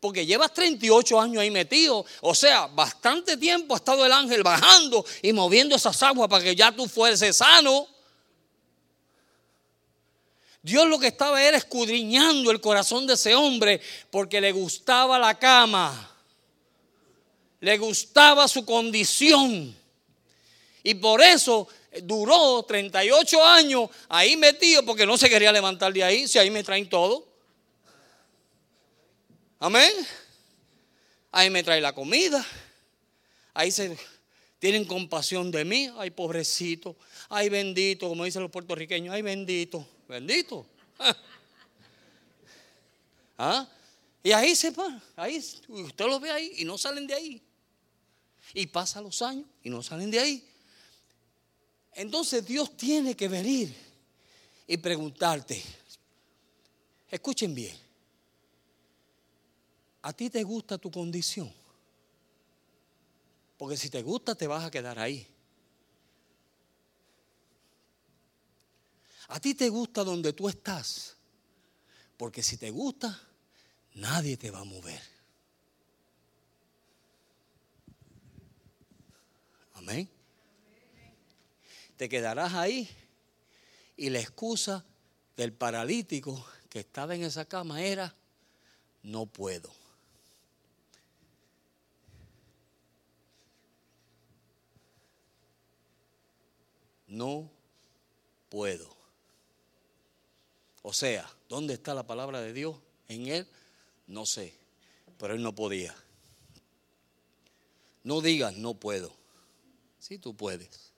[0.00, 2.04] Porque llevas 38 años ahí metido.
[2.20, 6.56] O sea, bastante tiempo ha estado el ángel bajando y moviendo esas aguas para que
[6.56, 7.93] ya tú fueses sano.
[10.64, 15.38] Dios lo que estaba era escudriñando el corazón de ese hombre porque le gustaba la
[15.38, 16.10] cama.
[17.60, 19.76] Le gustaba su condición.
[20.82, 21.68] Y por eso
[22.04, 26.64] duró 38 años ahí metido porque no se quería levantar de ahí, si ahí me
[26.64, 27.28] traen todo.
[29.58, 29.92] Amén.
[31.30, 32.42] Ahí me trae la comida.
[33.52, 33.98] Ahí se
[34.58, 35.90] tienen compasión de mí.
[35.98, 36.96] Ay, pobrecito.
[37.28, 39.14] Ay, bendito, como dicen los puertorriqueños.
[39.14, 39.86] Ay, bendito.
[40.08, 40.66] Bendito.
[43.38, 43.68] ¿Ah?
[44.22, 45.02] Y ahí se van.
[45.16, 47.42] Ahí, usted los ve ahí y no salen de ahí.
[48.52, 50.48] Y pasan los años y no salen de ahí.
[51.92, 53.74] Entonces Dios tiene que venir
[54.66, 55.62] y preguntarte,
[57.10, 57.76] escuchen bien,
[60.02, 61.52] ¿a ti te gusta tu condición?
[63.56, 65.26] Porque si te gusta te vas a quedar ahí.
[69.28, 71.16] A ti te gusta donde tú estás.
[72.16, 73.18] Porque si te gusta,
[73.94, 75.02] nadie te va a mover.
[79.74, 80.08] Amén
[81.96, 82.88] te quedarás ahí.
[83.96, 84.84] Y la excusa
[85.36, 88.14] del paralítico que estaba en esa cama era,
[89.02, 89.72] no puedo.
[97.06, 97.50] No
[98.48, 99.03] puedo.
[100.86, 102.76] O sea, ¿dónde está la palabra de Dios?
[103.08, 103.48] En él,
[104.06, 104.52] no sé,
[105.18, 105.94] pero él no podía.
[108.02, 109.16] No digas no puedo.
[109.98, 110.92] Si tú puedes.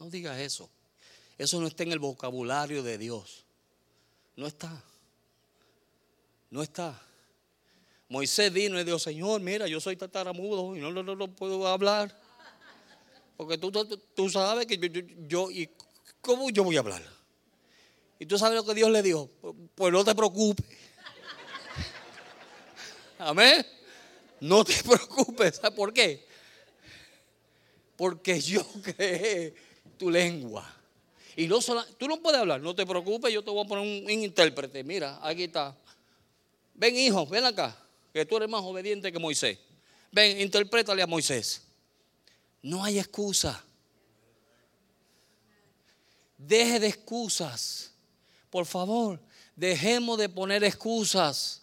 [0.00, 0.68] No digas eso.
[1.38, 3.44] Eso no está en el vocabulario de Dios.
[4.34, 4.82] No está.
[6.50, 7.00] No está.
[8.08, 12.20] Moisés vino y dijo, Señor, mira, yo soy tataramudo y no, no, puedo hablar.
[13.36, 13.70] Porque tú,
[14.16, 14.88] tú, sabes que yo,
[15.28, 15.70] yo, y
[16.20, 17.15] ¿cómo yo voy a hablar?
[18.18, 19.30] Y tú sabes lo que Dios le dijo,
[19.74, 20.64] pues no te preocupes.
[23.18, 23.66] Amén.
[24.40, 25.56] No te preocupes.
[25.56, 26.26] ¿Sabes por qué?
[27.96, 29.54] Porque yo creé
[29.98, 30.76] tu lengua.
[31.36, 31.58] Y no
[31.98, 34.82] tú no puedes hablar, no te preocupes, yo te voy a poner un, intérprete.
[34.82, 35.76] Mira, aquí está.
[36.74, 37.76] Ven, hijo, ven acá,
[38.12, 39.58] que tú eres más obediente que Moisés.
[40.12, 41.62] Ven, interprétale a Moisés.
[42.62, 43.62] No hay excusa.
[46.38, 47.92] Deje de excusas.
[48.56, 49.20] Por favor,
[49.54, 51.60] dejemos de poner excusas.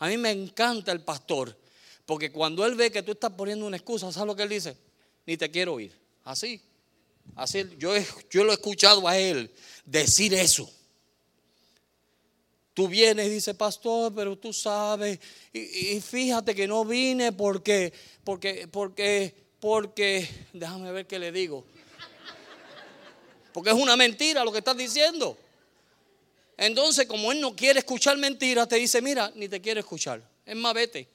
[0.00, 1.56] A mí me encanta el pastor,
[2.06, 4.76] porque cuando él ve que tú estás poniendo una excusa, ¿sabes lo que él dice?
[5.26, 5.96] Ni te quiero oír.
[6.24, 6.60] Así.
[7.36, 7.92] Así, yo,
[8.30, 9.48] yo lo he escuchado a él
[9.84, 10.68] decir eso.
[12.72, 15.20] Tú vienes y dices, pastor, pero tú sabes,
[15.52, 17.92] y, fíjate que no vine porque,
[18.24, 21.64] porque, porque, porque, déjame ver qué le digo.
[23.52, 25.38] Porque es una mentira lo que estás diciendo.
[26.56, 30.22] Entonces, como él no quiere escuchar mentiras, te dice, mira, ni te quiere escuchar.
[30.46, 31.08] Es más, vete.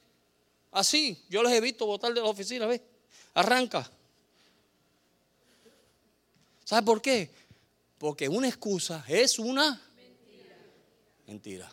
[0.70, 2.80] Así, yo les he visto votar de la oficina, ¿ves?
[3.34, 3.90] Arranca.
[6.64, 7.30] ¿Sabe por qué?
[7.98, 10.56] Porque una excusa es una mentira.
[11.26, 11.72] mentira.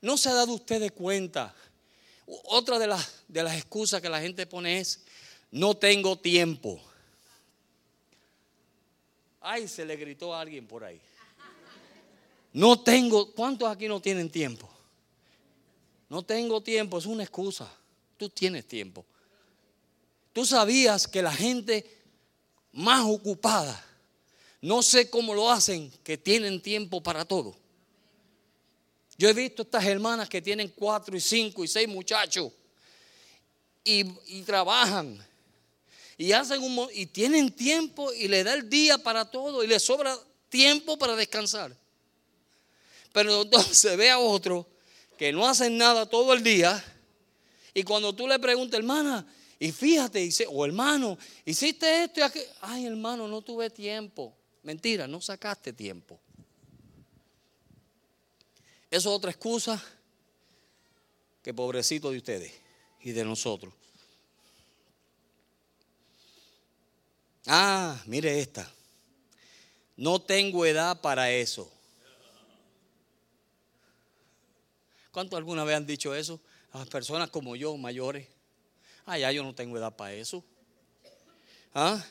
[0.00, 1.54] ¿No se ha dado usted de cuenta?
[2.26, 5.00] Otra de las, de las excusas que la gente pone es,
[5.50, 6.80] no tengo tiempo.
[9.40, 11.00] Ay, se le gritó a alguien por ahí.
[12.52, 14.68] No tengo, ¿cuántos aquí no tienen tiempo?
[16.08, 17.72] No tengo tiempo, es una excusa.
[18.16, 19.04] Tú tienes tiempo.
[20.32, 21.98] Tú sabías que la gente
[22.72, 23.84] más ocupada,
[24.60, 27.56] no sé cómo lo hacen, que tienen tiempo para todo.
[29.16, 32.52] Yo he visto estas hermanas que tienen cuatro y cinco y seis muchachos
[33.84, 34.04] y,
[34.42, 35.22] trabajan
[36.16, 39.78] y hacen un y tienen tiempo y le da el día para todo y le
[39.78, 41.76] sobra tiempo para descansar.
[43.12, 44.66] Pero entonces ve a otro
[45.18, 46.82] que no hacen nada todo el día
[47.74, 49.26] y cuando tú le preguntas, hermana,
[49.58, 52.50] y fíjate, dice, o hermano, hiciste esto y aquello.
[52.62, 54.34] Ay, hermano, no tuve tiempo.
[54.62, 56.18] Mentira, no sacaste tiempo.
[58.90, 59.82] Eso es otra excusa
[61.42, 62.52] que pobrecito de ustedes
[63.02, 63.72] y de nosotros.
[67.46, 68.70] Ah, mire esta.
[69.96, 71.70] No tengo edad para eso.
[75.12, 76.40] ¿Cuántos alguna vez han dicho eso?
[76.72, 78.28] A personas como yo, mayores.
[79.06, 80.44] Ah, ya yo no tengo edad para eso.
[81.74, 82.02] ¿Ah?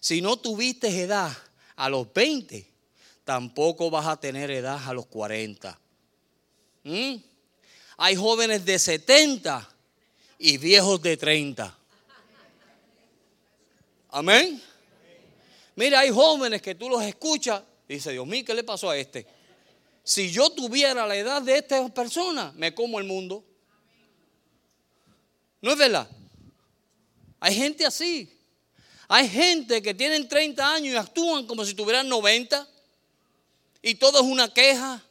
[0.00, 1.32] Si no tuviste edad
[1.76, 2.66] a los 20,
[3.24, 5.78] tampoco vas a tener edad a los 40.
[6.82, 7.14] ¿Mm?
[7.96, 9.68] Hay jóvenes de 70
[10.38, 11.78] y viejos de 30.
[14.10, 14.62] Amén.
[15.76, 18.96] Mira, hay jóvenes que tú los escuchas y dices, Dios mío, ¿qué le pasó a
[18.96, 19.26] este?
[20.04, 23.42] Si yo tuviera la edad de esta persona, me como el mundo.
[25.62, 26.06] ¿No es verdad?
[27.40, 28.30] Hay gente así.
[29.08, 32.68] Hay gente que tienen 30 años y actúan como si tuvieran 90.
[33.80, 35.02] Y todo es una queja.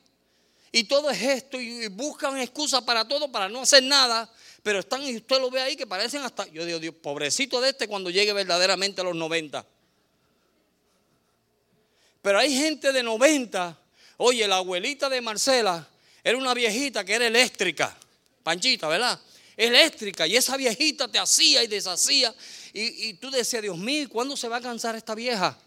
[0.71, 1.59] Y todo es esto.
[1.59, 4.31] Y buscan excusa para todo, para no hacer nada.
[4.61, 7.69] Pero están, y usted lo ve ahí, que parecen hasta, yo digo, Dios, pobrecito de
[7.69, 9.65] este cuando llegue verdaderamente a los 90.
[12.21, 13.79] Pero hay gente de 90.
[14.17, 15.87] Oye, la abuelita de Marcela
[16.23, 17.95] era una viejita que era eléctrica.
[18.43, 19.19] Panchita, ¿verdad?
[19.57, 20.27] Eléctrica.
[20.27, 22.33] Y esa viejita te hacía y deshacía.
[22.73, 25.57] Y, y tú decías, Dios mío, ¿cuándo se va a cansar esta vieja?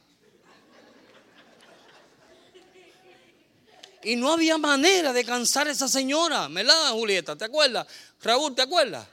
[4.03, 7.35] Y no había manera de cansar a esa señora, ¿verdad, Julieta?
[7.35, 7.89] ¿Te acuerdas?
[8.23, 9.05] Raúl, ¿te acuerdas?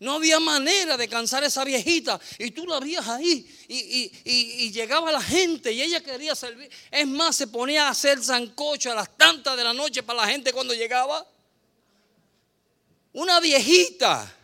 [0.00, 2.18] No había manera de cansar a esa viejita.
[2.38, 3.46] Y tú la veías ahí.
[3.68, 6.70] Y, llegaba la gente y ella quería servir.
[6.90, 10.28] Es más, se ponía a hacer zancocho a las tantas de la noche para la
[10.28, 11.26] gente cuando llegaba.
[13.12, 14.34] Una viejita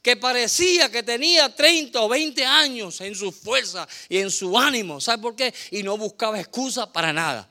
[0.00, 4.98] que parecía que tenía 30 o 20 años en su fuerza y en su ánimo.
[4.98, 5.52] ¿Sabe por qué?
[5.72, 7.49] Y no buscaba excusa para nada.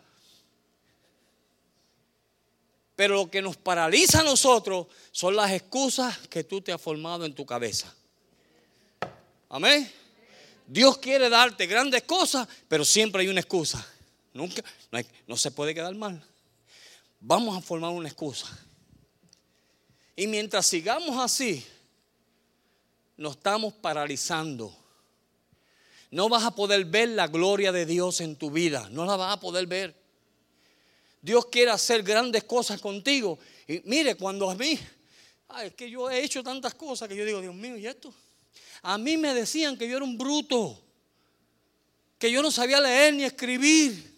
[2.99, 7.23] Pero lo que nos paraliza a nosotros son las excusas que tú te has formado
[7.23, 7.95] en tu cabeza.
[9.47, 9.89] Amén.
[10.67, 13.87] Dios quiere darte grandes cosas, pero siempre hay una excusa.
[14.33, 16.21] Nunca, no, no se puede quedar mal.
[17.21, 18.47] Vamos a formar una excusa.
[20.13, 21.65] Y mientras sigamos así,
[23.15, 24.75] nos estamos paralizando.
[26.11, 28.89] No vas a poder ver la gloria de Dios en tu vida.
[28.91, 29.98] No la vas a poder ver.
[31.21, 33.39] Dios quiere hacer grandes cosas contigo.
[33.67, 34.79] Y mire, cuando a mí,
[35.63, 38.13] es que yo he hecho tantas cosas que yo digo, Dios mío, ¿y esto?
[38.81, 40.81] A mí me decían que yo era un bruto,
[42.17, 44.17] que yo no sabía leer ni escribir.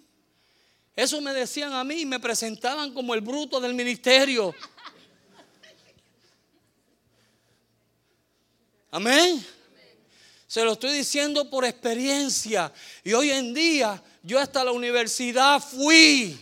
[0.95, 4.53] Eso me decían a mí y me presentaban como el bruto del ministerio.
[8.91, 9.43] Amén.
[10.45, 12.71] Se lo estoy diciendo por experiencia.
[13.03, 16.37] Y hoy en día yo hasta la universidad fui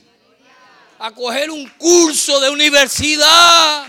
[0.99, 3.87] a coger un curso de universidad.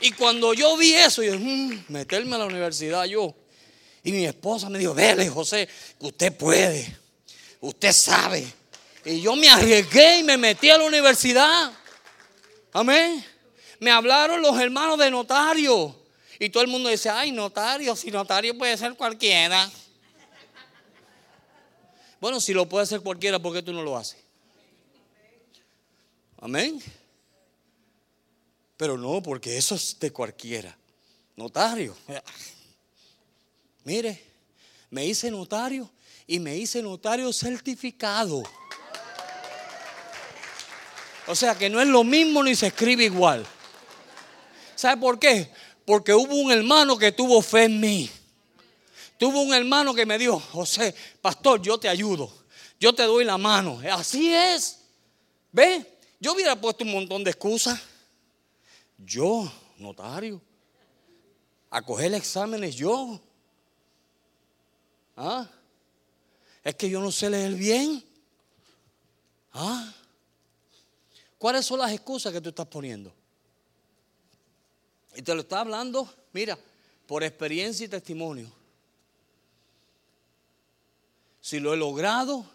[0.00, 3.34] Y cuando yo vi eso, yo mmm, meterme a la universidad yo.
[4.04, 5.68] Y mi esposa me dijo, dele José,
[6.00, 6.96] usted puede,
[7.60, 8.46] usted sabe.
[9.04, 11.72] Y yo me arriesgué y me metí a la universidad.
[12.72, 13.24] Amén.
[13.78, 15.96] Me hablaron los hermanos de notario.
[16.38, 19.70] Y todo el mundo dice, ay, notario, si notario puede ser cualquiera.
[22.20, 24.21] Bueno, si lo puede hacer cualquiera, ¿por qué tú no lo haces?
[26.42, 26.82] Amén.
[28.76, 30.76] Pero no, porque eso es de cualquiera.
[31.36, 31.96] Notario.
[33.84, 34.20] Mire,
[34.90, 35.88] me hice notario
[36.26, 38.42] y me hice notario certificado.
[41.28, 43.46] O sea que no es lo mismo ni se escribe igual.
[44.74, 45.48] ¿Sabe por qué?
[45.86, 48.10] Porque hubo un hermano que tuvo fe en mí.
[49.16, 52.34] Tuvo un hermano que me dijo, José, pastor, yo te ayudo.
[52.80, 53.80] Yo te doy la mano.
[53.92, 54.80] Así es.
[55.52, 55.91] ¿Ve?
[56.22, 57.80] Yo hubiera puesto un montón de excusas.
[58.96, 60.40] Yo, notario.
[61.68, 63.20] A coger exámenes yo.
[65.16, 65.50] ¿Ah?
[66.62, 68.04] Es que yo no sé leer bien.
[69.52, 69.92] ¿Ah?
[71.38, 73.12] ¿Cuáles son las excusas que tú estás poniendo?
[75.16, 76.56] Y te lo está hablando, mira,
[77.08, 78.48] por experiencia y testimonio.
[81.40, 82.46] Si lo he logrado,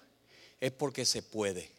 [0.61, 1.76] es porque se puede.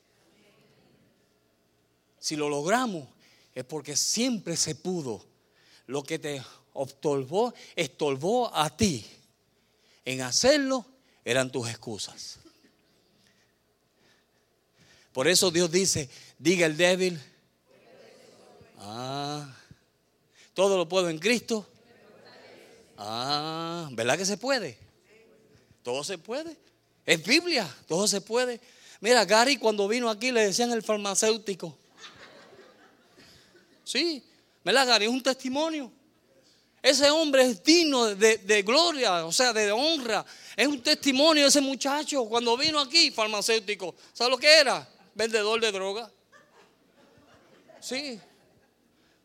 [2.18, 3.08] Si lo logramos,
[3.54, 5.24] es porque siempre se pudo.
[5.86, 6.42] Lo que te
[7.74, 9.06] estorbó, a ti
[10.04, 10.84] en hacerlo,
[11.24, 12.38] eran tus excusas.
[15.12, 16.08] Por eso Dios dice,
[16.38, 17.20] diga el débil.
[18.78, 19.52] Ah,
[20.54, 21.66] todo lo puedo en Cristo.
[22.96, 24.78] Ah, ¿verdad que se puede?
[25.82, 26.56] Todo se puede.
[27.06, 28.60] Es Biblia, todo se puede.
[29.00, 31.76] Mira, Gary cuando vino aquí le decían el farmacéutico.
[33.88, 34.22] Sí,
[34.62, 35.06] ¿verdad, Gary?
[35.06, 35.90] Es un testimonio.
[36.82, 40.26] Ese hombre es digno de, de, gloria, o sea, de honra.
[40.54, 43.94] Es un testimonio ese muchacho cuando vino aquí, farmacéutico.
[44.12, 44.86] ¿Sabe lo que era?
[45.14, 46.12] Vendedor de droga.
[47.80, 48.20] Sí,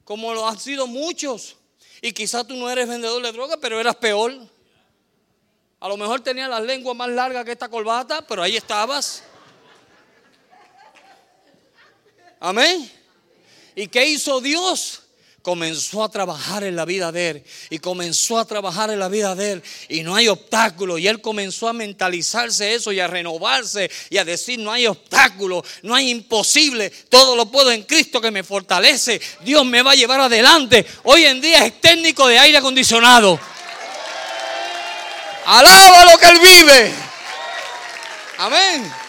[0.06, 1.58] como lo han sido muchos.
[2.02, 4.34] Y quizás tú no eres vendedor de droga, pero eras peor.
[5.82, 9.24] A lo mejor tenías la lengua más larga que esta corbata, pero ahí estabas.
[12.40, 13.03] Amén.
[13.76, 15.04] ¿Y qué hizo Dios?
[15.44, 19.36] comenzó a trabajar en la vida de él y comenzó a trabajar en la vida
[19.36, 23.92] de él y no hay obstáculo y él comenzó a mentalizarse eso y a renovarse
[24.10, 28.32] y a decir no hay obstáculo, no hay imposible, todo lo puedo en Cristo que
[28.32, 30.86] me fortalece, Dios me va a llevar adelante.
[31.04, 33.38] Hoy en día es técnico de aire acondicionado.
[35.46, 36.94] Alaba lo que él vive.
[38.38, 39.03] Amén.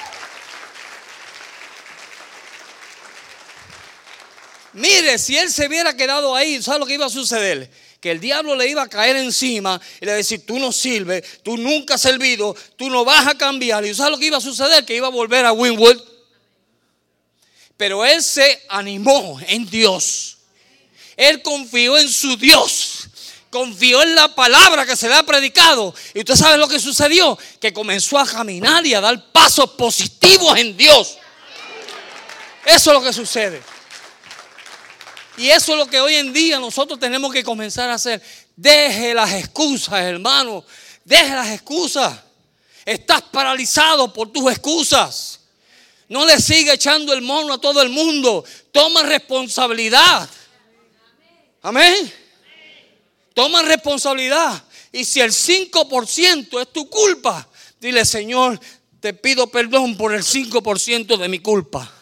[4.75, 7.71] Mire, si él se hubiera quedado ahí, ¿sabe lo que iba a suceder?
[8.01, 10.73] Que el diablo le iba a caer encima y le iba a decir, tú no
[10.73, 13.85] sirves, tú nunca has servido, tú no vas a cambiar.
[13.85, 14.85] ¿Y sabe lo que iba a suceder?
[14.85, 16.01] Que iba a volver a Winwood.
[17.77, 20.39] Pero él se animó en Dios.
[21.17, 23.09] Él confió en su Dios.
[23.51, 25.95] Confió en la palabra que se le ha predicado.
[26.13, 27.39] Y usted sabe lo que sucedió.
[27.61, 31.17] Que comenzó a caminar y a dar pasos positivos en Dios.
[32.67, 33.74] Eso es lo que sucede.
[35.37, 38.23] Y eso es lo que hoy en día nosotros tenemos que comenzar a hacer.
[38.55, 40.65] Deje las excusas, hermano.
[41.05, 42.19] Deje las excusas.
[42.85, 45.41] Estás paralizado por tus excusas.
[46.09, 48.45] No le siga echando el mono a todo el mundo.
[48.71, 50.29] Toma responsabilidad.
[51.63, 52.13] Amén.
[53.33, 54.63] Toma responsabilidad.
[54.93, 57.49] Y si el 5% es tu culpa,
[57.81, 58.61] dile, Señor,
[59.01, 61.93] te pido perdón por el 5% de mi culpa.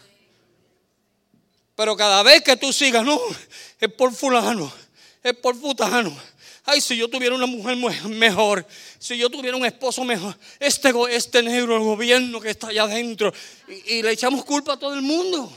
[1.82, 3.20] Pero cada vez que tú sigas, no,
[3.80, 4.72] es por fulano,
[5.20, 6.16] es por futano.
[6.64, 7.76] Ay, si yo tuviera una mujer
[8.06, 8.64] mejor,
[9.00, 13.34] si yo tuviera un esposo mejor, este, este negro, el gobierno que está allá adentro,
[13.66, 15.52] y, y le echamos culpa a todo el mundo.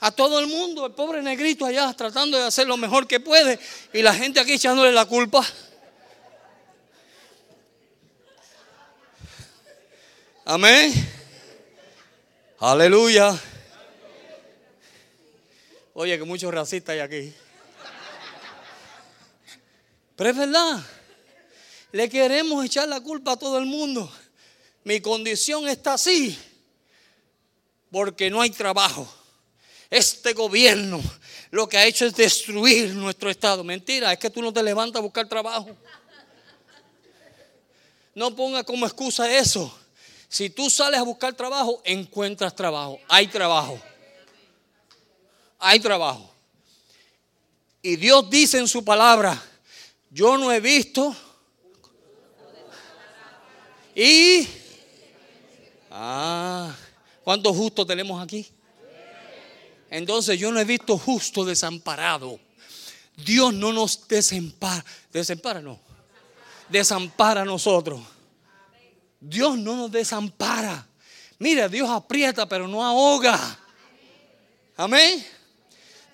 [0.00, 3.58] A todo el mundo, el pobre negrito allá tratando de hacer lo mejor que puede,
[3.92, 5.46] y la gente aquí echándole la culpa.
[10.46, 10.94] Amén.
[12.58, 13.38] Aleluya.
[15.96, 17.32] Oye, que muchos racistas hay aquí.
[20.16, 20.84] Pero es verdad.
[21.92, 24.12] Le queremos echar la culpa a todo el mundo.
[24.82, 26.36] Mi condición está así
[27.92, 29.08] porque no hay trabajo.
[29.88, 31.00] Este gobierno
[31.52, 33.62] lo que ha hecho es destruir nuestro estado.
[33.62, 35.68] Mentira, es que tú no te levantas a buscar trabajo.
[38.16, 39.72] No ponga como excusa eso.
[40.28, 42.98] Si tú sales a buscar trabajo, encuentras trabajo.
[43.08, 43.80] Hay trabajo
[45.64, 46.30] hay trabajo.
[47.80, 49.42] Y Dios dice en su palabra,
[50.10, 51.16] yo no he visto.
[53.94, 54.46] Y...
[55.90, 56.74] Ah,
[57.22, 58.46] ¿cuántos justos tenemos aquí?
[59.88, 62.38] Entonces yo no he visto justo desamparado.
[63.16, 64.84] Dios no nos desempara.
[65.12, 65.78] Desempara, no.
[66.68, 68.00] Desampara a nosotros.
[69.18, 70.86] Dios no nos desampara.
[71.38, 73.58] Mira, Dios aprieta, pero no ahoga.
[74.76, 75.24] Amén.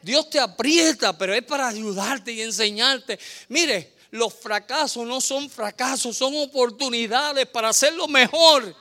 [0.03, 3.19] Dios te aprieta, pero es para ayudarte y enseñarte.
[3.49, 8.75] Mire, los fracasos no son fracasos, son oportunidades para hacerlo mejor.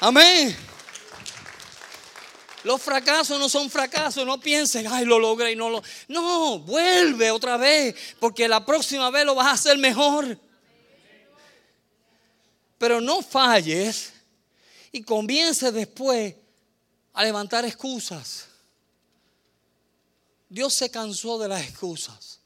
[0.00, 0.56] Amén.
[2.64, 5.82] Los fracasos no son fracasos, no pienses, ay, lo logré y no lo...
[6.06, 10.38] No, vuelve otra vez, porque la próxima vez lo vas a hacer mejor.
[12.78, 14.12] Pero no falles
[14.92, 16.34] y comience después
[17.12, 18.46] a levantar excusas.
[20.52, 22.38] Dios se cansó de las excusas.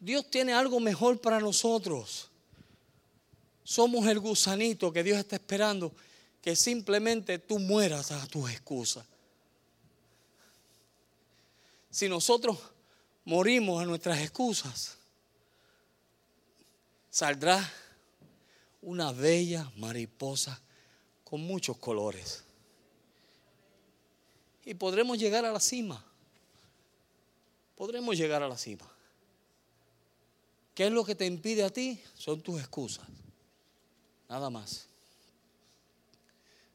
[0.00, 2.28] Dios tiene algo mejor para nosotros.
[3.62, 5.94] Somos el gusanito que Dios está esperando
[6.42, 9.06] que simplemente tú mueras a tus excusas.
[11.92, 12.58] Si nosotros
[13.24, 14.96] morimos a nuestras excusas,
[17.08, 17.72] saldrá
[18.82, 20.60] una bella mariposa
[21.22, 22.42] con muchos colores.
[24.70, 26.00] Y podremos llegar a la cima.
[27.74, 28.88] Podremos llegar a la cima.
[30.76, 32.00] ¿Qué es lo que te impide a ti?
[32.14, 33.04] Son tus excusas.
[34.28, 34.86] Nada más.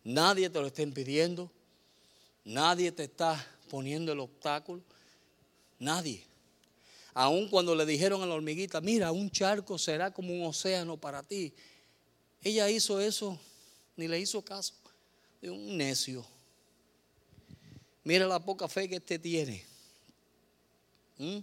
[0.03, 1.49] Nadie te lo está impidiendo.
[2.43, 4.81] Nadie te está poniendo el obstáculo.
[5.79, 6.21] Nadie.
[7.13, 11.23] Aun cuando le dijeron a la hormiguita, mira, un charco será como un océano para
[11.23, 11.53] ti.
[12.43, 13.39] Ella hizo eso,
[13.95, 14.73] ni le hizo caso.
[15.41, 16.34] De un necio.
[18.05, 19.65] Mira la poca fe que este tiene.
[21.17, 21.39] ¿Mm?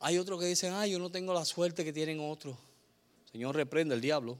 [0.00, 2.56] Hay otros que dicen, ay, yo no tengo la suerte que tienen otros.
[3.30, 4.38] Señor, reprende el diablo.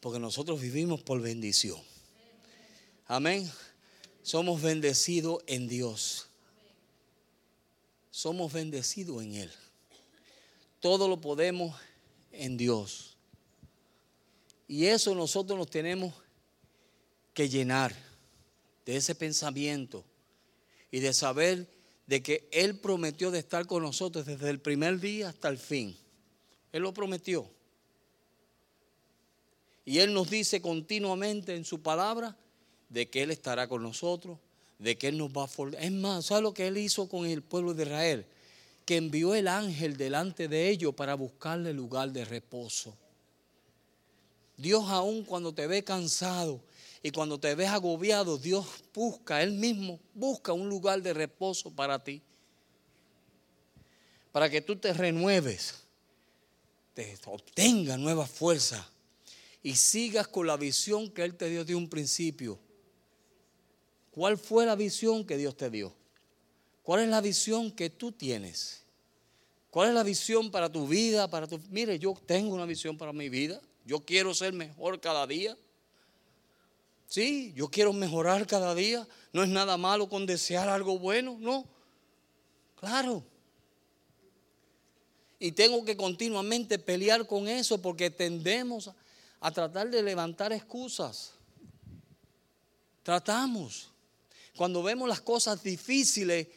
[0.00, 1.80] Porque nosotros vivimos por bendición.
[3.06, 3.48] Amén.
[4.24, 6.26] Somos bendecidos en Dios.
[8.10, 9.52] Somos bendecidos en Él.
[10.80, 11.80] Todo lo podemos
[12.32, 13.16] en Dios.
[14.66, 16.12] Y eso nosotros nos tenemos
[17.34, 17.94] que llenar
[18.84, 20.04] de ese pensamiento
[20.90, 21.66] y de saber
[22.06, 25.96] de que Él prometió de estar con nosotros desde el primer día hasta el fin.
[26.72, 27.48] Él lo prometió.
[29.84, 32.36] Y Él nos dice continuamente en su palabra
[32.88, 34.38] de que Él estará con nosotros,
[34.78, 35.82] de que Él nos va a formar.
[35.82, 38.26] Es más, ¿sabe lo que Él hizo con el pueblo de Israel?
[38.84, 42.96] Que envió el ángel delante de ellos para buscarle lugar de reposo.
[44.56, 46.60] Dios aún cuando te ve cansado
[47.02, 52.02] y cuando te ves agobiado, Dios busca, Él mismo busca un lugar de reposo para
[52.02, 52.22] ti.
[54.30, 55.74] Para que tú te renueves,
[56.94, 58.88] te obtenga nueva fuerza
[59.62, 62.58] y sigas con la visión que Él te dio de un principio.
[64.12, 65.92] ¿Cuál fue la visión que Dios te dio?
[66.82, 68.82] ¿Cuál es la visión que tú tienes?
[69.70, 71.28] ¿Cuál es la visión para tu vida?
[71.28, 71.58] Para tu...
[71.70, 73.60] Mire, yo tengo una visión para mi vida.
[73.84, 75.56] Yo quiero ser mejor cada día.
[77.12, 79.06] Sí, yo quiero mejorar cada día.
[79.34, 81.66] No es nada malo con desear algo bueno, no.
[82.80, 83.22] Claro.
[85.38, 88.90] Y tengo que continuamente pelear con eso porque tendemos
[89.40, 91.32] a tratar de levantar excusas.
[93.02, 93.90] Tratamos.
[94.56, 96.48] Cuando vemos las cosas difíciles,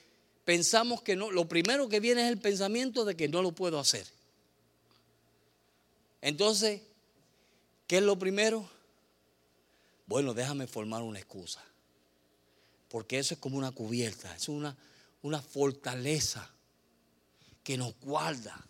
[0.45, 1.32] pensamos que no.
[1.32, 4.08] Lo primero que viene es el pensamiento de que no lo puedo hacer.
[6.22, 6.82] Entonces,
[7.88, 8.74] ¿qué es lo primero?
[10.06, 11.64] Bueno, déjame formar una excusa.
[12.89, 14.76] Porque eso es como una cubierta, es una,
[15.22, 16.49] una fortaleza
[17.64, 18.64] que nos guarda.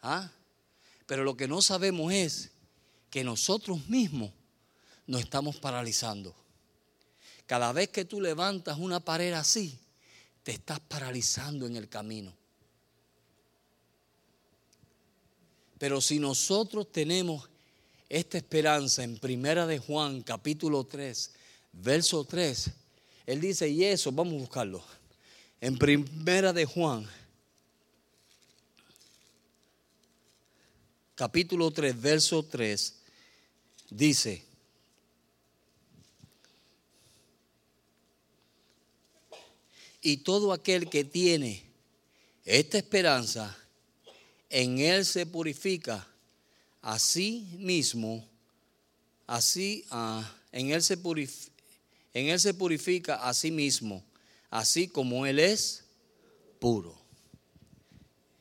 [0.00, 0.30] ¿Ah?
[1.06, 2.50] Pero lo que no sabemos es
[3.10, 4.32] que nosotros mismos
[5.06, 6.34] nos estamos paralizando.
[7.46, 9.78] Cada vez que tú levantas una pared así,
[10.42, 12.32] te estás paralizando en el camino.
[15.78, 17.48] Pero si nosotros tenemos
[18.12, 21.30] esta esperanza en Primera de Juan, capítulo 3,
[21.72, 22.70] verso 3,
[23.24, 24.84] él dice, y eso, vamos a buscarlo.
[25.62, 27.08] En Primera de Juan,
[31.14, 32.96] capítulo 3, verso 3,
[33.88, 34.44] dice,
[40.02, 41.64] y todo aquel que tiene
[42.44, 43.56] esta esperanza,
[44.50, 46.11] en él se purifica
[46.82, 48.28] a sí mismo,
[49.26, 50.98] así, ah, en, él se
[52.12, 54.04] en él se purifica a sí mismo,
[54.50, 55.84] así como él es
[56.58, 57.00] puro.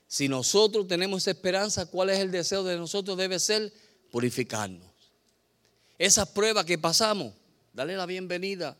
[0.08, 3.18] Si nosotros tenemos esperanza, ¿cuál es el deseo de nosotros?
[3.18, 3.72] Debe ser
[4.12, 4.92] purificarnos.
[5.98, 7.34] Esas pruebas que pasamos,
[7.72, 8.76] dale la bienvenida.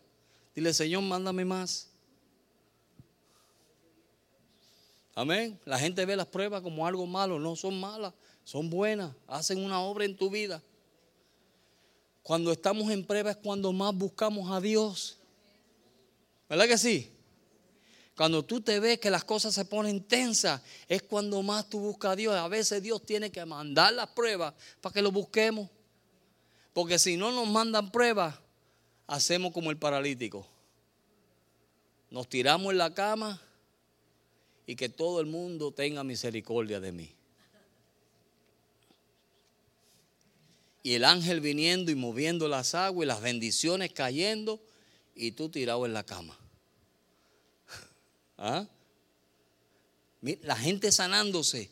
[0.54, 1.88] Dile, Señor, mándame más.
[5.16, 5.58] Amén.
[5.66, 7.40] La gente ve las pruebas como algo malo.
[7.40, 8.14] No son malas,
[8.44, 9.14] son buenas.
[9.28, 10.62] Hacen una obra en tu vida.
[12.24, 15.18] Cuando estamos en pruebas es cuando más buscamos a Dios.
[16.48, 17.12] ¿Verdad que sí?
[18.16, 22.12] Cuando tú te ves que las cosas se ponen tensas, es cuando más tú buscas
[22.12, 22.36] a Dios.
[22.36, 25.70] A veces Dios tiene que mandar las pruebas para que lo busquemos.
[26.74, 28.36] Porque si no nos mandan pruebas,
[29.08, 30.46] hacemos como el paralítico.
[32.10, 33.42] Nos tiramos en la cama
[34.68, 37.16] y que todo el mundo tenga misericordia de mí.
[40.84, 44.62] Y el ángel viniendo y moviendo las aguas y las bendiciones cayendo
[45.16, 46.38] y tú tirado en la cama.
[48.38, 48.68] ¿Ah?
[50.22, 51.70] La gente sanándose,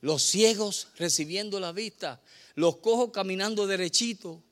[0.00, 2.20] los ciegos recibiendo la vista,
[2.54, 4.42] los cojos caminando derechito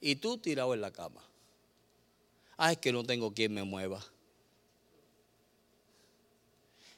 [0.00, 1.22] y tú tirado en la cama.
[2.56, 4.04] Ah, es que no tengo quien me mueva.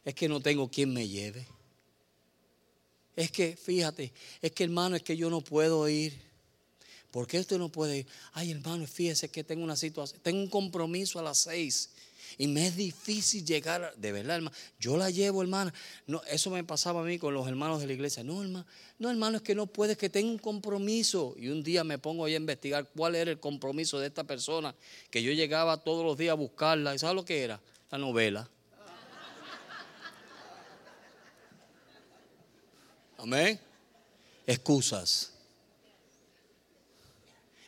[0.04, 1.46] Es que no tengo quien me lleve.
[3.16, 4.12] Es que, fíjate,
[4.42, 6.18] es que hermano, es que yo no puedo ir.
[7.10, 8.06] ¿Por qué usted no puede ir?
[8.32, 11.90] Ay, hermano, fíjese que tengo una situación, tengo un compromiso a las seis.
[12.38, 14.56] Y me es difícil llegar, de verdad, hermano.
[14.80, 15.72] Yo la llevo, hermana.
[16.08, 18.24] No, eso me pasaba a mí con los hermanos de la iglesia.
[18.24, 18.66] No, hermano,
[18.98, 21.34] no, hermano, es que no puedes, que tengo un compromiso.
[21.38, 24.74] Y un día me pongo a investigar cuál era el compromiso de esta persona,
[25.10, 26.94] que yo llegaba todos los días a buscarla.
[26.94, 27.60] ¿Y sabes lo que era?
[27.90, 28.50] La novela.
[33.24, 33.58] Amén.
[34.46, 35.32] Excusas.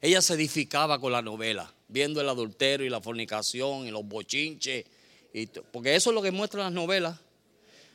[0.02, 4.84] Ella se edificaba con la novela viendo el adulterio y la fornicación y los bochinches.
[5.32, 7.18] Y porque eso es lo que muestran las novelas.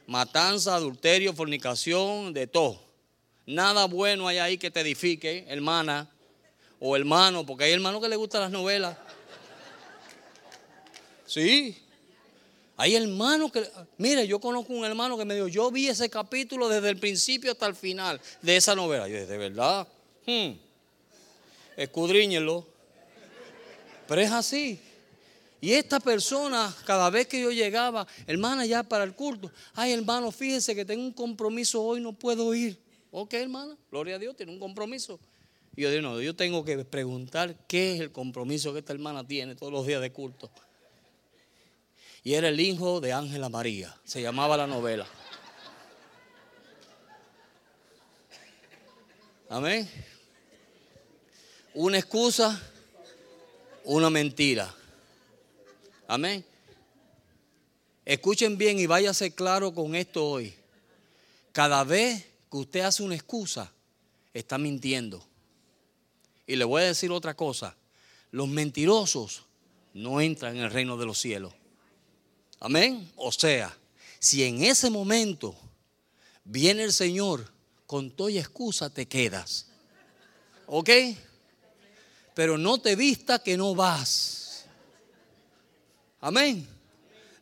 [0.07, 2.81] Matanza, adulterio, fornicación, de todo.
[3.45, 6.09] Nada bueno hay ahí que te edifique, hermana
[6.79, 8.97] o hermano, porque hay hermanos que les gustan las novelas.
[11.27, 11.79] Sí.
[12.81, 13.63] Hay hermanos que,
[13.99, 17.51] mire, yo conozco un hermano que me dijo, yo vi ese capítulo desde el principio
[17.51, 19.07] hasta el final de esa novela.
[19.07, 19.87] Yo dije, ¿de verdad?
[20.25, 20.53] Hmm.
[24.07, 24.79] Pero es así.
[25.61, 30.31] Y esta persona, cada vez que yo llegaba, hermana, ya para el culto, ay hermano,
[30.31, 32.79] fíjese que tengo un compromiso hoy, no puedo ir.
[33.11, 35.19] Ok, hermana, gloria a Dios, tiene un compromiso.
[35.75, 39.23] Y yo digo, no, yo tengo que preguntar qué es el compromiso que esta hermana
[39.23, 40.49] tiene todos los días de culto.
[42.23, 45.07] Y era el hijo de Ángela María, se llamaba la novela.
[49.49, 49.89] Amén.
[51.73, 52.61] Una excusa
[53.83, 54.73] una mentira.
[56.07, 56.45] Amén.
[58.05, 60.53] Escuchen bien y váyase claro con esto hoy.
[61.51, 63.71] Cada vez que usted hace una excusa,
[64.33, 65.23] está mintiendo.
[66.47, 67.75] Y le voy a decir otra cosa.
[68.31, 69.43] Los mentirosos
[69.93, 71.53] no entran en el reino de los cielos.
[72.61, 73.11] Amén.
[73.17, 73.77] O sea,
[74.19, 75.53] si en ese momento
[76.45, 77.51] viene el Señor,
[77.85, 79.67] con toda excusa te quedas.
[80.67, 80.89] ¿Ok?
[82.33, 84.65] pero no te vista que no vas.
[86.19, 86.67] Amén.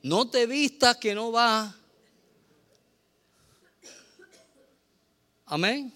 [0.01, 1.75] No te vistas que no vas.
[5.45, 5.93] Amén.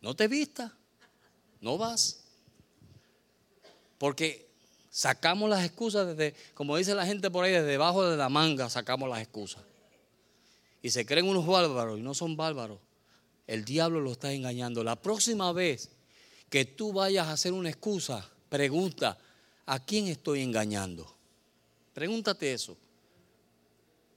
[0.00, 0.70] No te vistas,
[1.60, 2.20] no vas.
[3.98, 4.48] Porque
[4.94, 8.70] sacamos las excusas desde, como dice la gente por ahí, desde debajo de la manga
[8.70, 9.60] sacamos las excusas.
[10.82, 12.78] Y se creen unos bárbaros y no son bárbaros.
[13.48, 14.84] El diablo lo está engañando.
[14.84, 15.90] La próxima vez
[16.48, 19.18] que tú vayas a hacer una excusa, pregunta,
[19.66, 21.12] ¿a quién estoy engañando?
[21.92, 22.76] Pregúntate eso.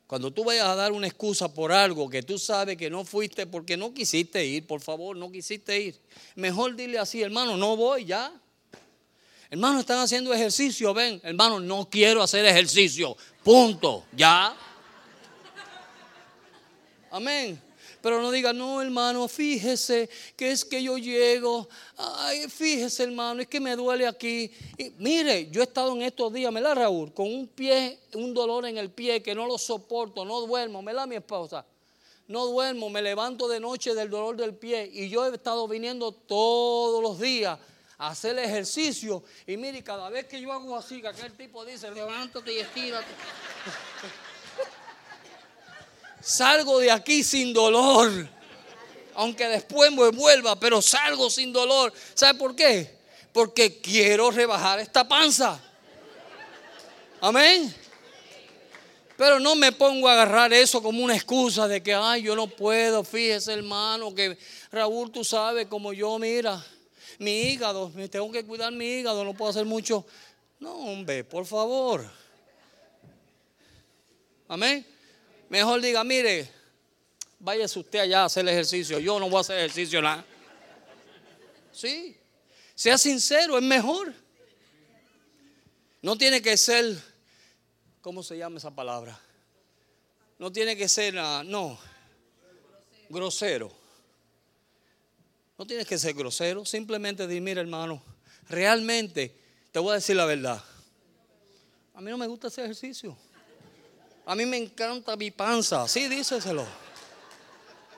[0.06, 3.48] Cuando tú vayas a dar una excusa por algo que tú sabes que no fuiste
[3.48, 6.00] porque no quisiste ir, por favor, no quisiste ir.
[6.36, 8.32] Mejor dile así, hermano, no voy ya.
[9.50, 11.22] Hermano, están haciendo ejercicio, ven.
[11.24, 13.16] Hermano, no quiero hacer ejercicio.
[13.44, 14.56] Punto, ya.
[17.12, 17.62] Amén.
[18.02, 21.68] Pero no diga, no, hermano, fíjese que es que yo llego.
[21.98, 24.52] Ay, fíjese, hermano, es que me duele aquí.
[24.98, 28.66] Mire, yo he estado en estos días, me la Raúl, con un pie, un dolor
[28.66, 31.66] en el pie que no lo soporto, no duermo, me la mi esposa.
[32.28, 34.90] No duermo, me levanto de noche del dolor del pie.
[34.94, 37.58] Y yo he estado viniendo todos los días
[37.98, 39.24] hacer ejercicio.
[39.46, 43.08] Y mire, cada vez que yo hago así, que aquel tipo dice, levántate y estírate.
[46.22, 48.28] salgo de aquí sin dolor.
[49.16, 51.92] Aunque después me vuelva, pero salgo sin dolor.
[52.14, 52.98] ¿Sabe por qué?
[53.34, 55.60] Porque quiero rebajar esta panza.
[57.20, 57.74] Amén.
[59.18, 62.46] Pero no me pongo a agarrar eso como una excusa de que, ay, yo no
[62.46, 64.38] puedo, fíjese hermano, que
[64.72, 66.64] Raúl, tú sabes, como yo, mira,
[67.20, 70.06] mi hígado, me tengo que cuidar mi hígado, no puedo hacer mucho.
[70.60, 72.10] No, hombre, por favor.
[74.48, 74.86] Amén.
[75.50, 76.50] Mejor diga, mire,
[77.40, 79.00] váyase usted allá a hacer ejercicio.
[79.00, 80.26] Yo no voy a hacer ejercicio nada.
[81.72, 82.18] Sí.
[82.76, 84.14] Sea sincero, es mejor.
[86.02, 86.96] No tiene que ser,
[88.02, 89.20] ¿cómo se llama esa palabra?
[90.40, 91.78] No tiene que ser, ah, no,
[93.10, 93.87] grosero.
[95.58, 98.02] No tienes que ser grosero, simplemente di, mira hermano,
[98.48, 99.36] realmente
[99.72, 100.64] te voy a decir la verdad.
[101.96, 103.18] A mí no me gusta ese ejercicio.
[104.26, 106.66] A mí me encanta mi panza, sí, díseselo.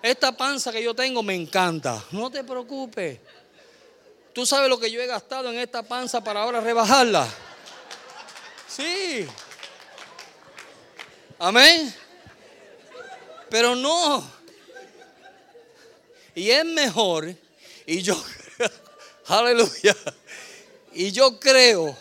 [0.02, 3.20] Esta panza que yo tengo me encanta, no te preocupes.
[4.34, 7.28] Tú sabes lo que yo he gastado en esta panza para ahora rebajarla.
[8.68, 9.28] Sí.
[11.38, 11.94] Amén.
[13.50, 14.24] Pero no.
[16.36, 17.36] Y es mejor,
[17.90, 18.24] y yo,
[19.26, 19.98] aleluya,
[20.94, 21.98] y yo creo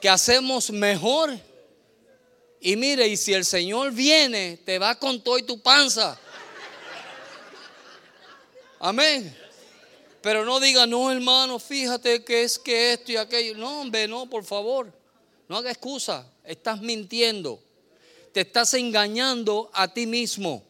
[0.00, 1.36] que hacemos mejor.
[2.60, 6.16] Y mire, y si el Señor viene, te va con todo y tu panza.
[8.78, 9.36] Amén.
[10.20, 13.56] Pero no diga, no, hermano, fíjate que es que esto y aquello.
[13.56, 14.92] No, hombre, no, por favor.
[15.48, 16.24] No haga excusa.
[16.44, 17.60] Estás mintiendo.
[18.32, 20.62] Te estás engañando a ti mismo.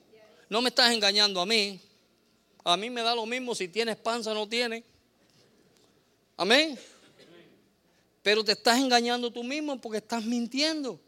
[0.48, 1.78] No me estás engañando a mí.
[2.64, 4.84] A mí me da lo mismo si tienes panza o no tienes.
[6.36, 6.78] Amén.
[8.22, 11.00] Pero te estás engañando tú mismo porque estás mintiendo.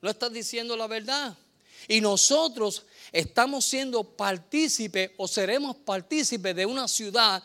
[0.00, 1.36] No estás diciendo la verdad.
[1.88, 7.42] Y nosotros estamos siendo partícipes o seremos partícipes de una ciudad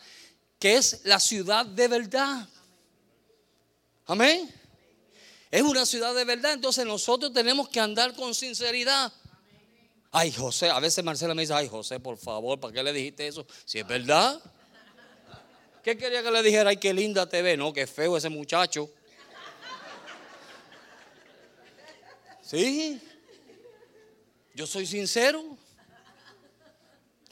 [0.58, 2.48] que es la ciudad de verdad.
[4.06, 4.52] Amén.
[5.50, 9.12] Es una ciudad de verdad, entonces nosotros tenemos que andar con sinceridad.
[10.10, 13.26] Ay, José, a veces Marcela me dice, ay, José, por favor, ¿para qué le dijiste
[13.26, 13.46] eso?
[13.64, 14.40] Si es verdad.
[15.82, 16.70] ¿Qué quería que le dijera?
[16.70, 17.56] Ay, qué linda te ve.
[17.56, 18.90] No, qué feo ese muchacho.
[22.42, 23.00] Sí.
[24.54, 25.44] Yo soy sincero.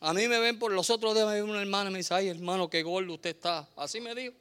[0.00, 2.28] A mí me ven por los otros días, me una hermana y me dice, ay
[2.28, 3.66] hermano, qué gordo usted está.
[3.76, 4.34] Así me dijo.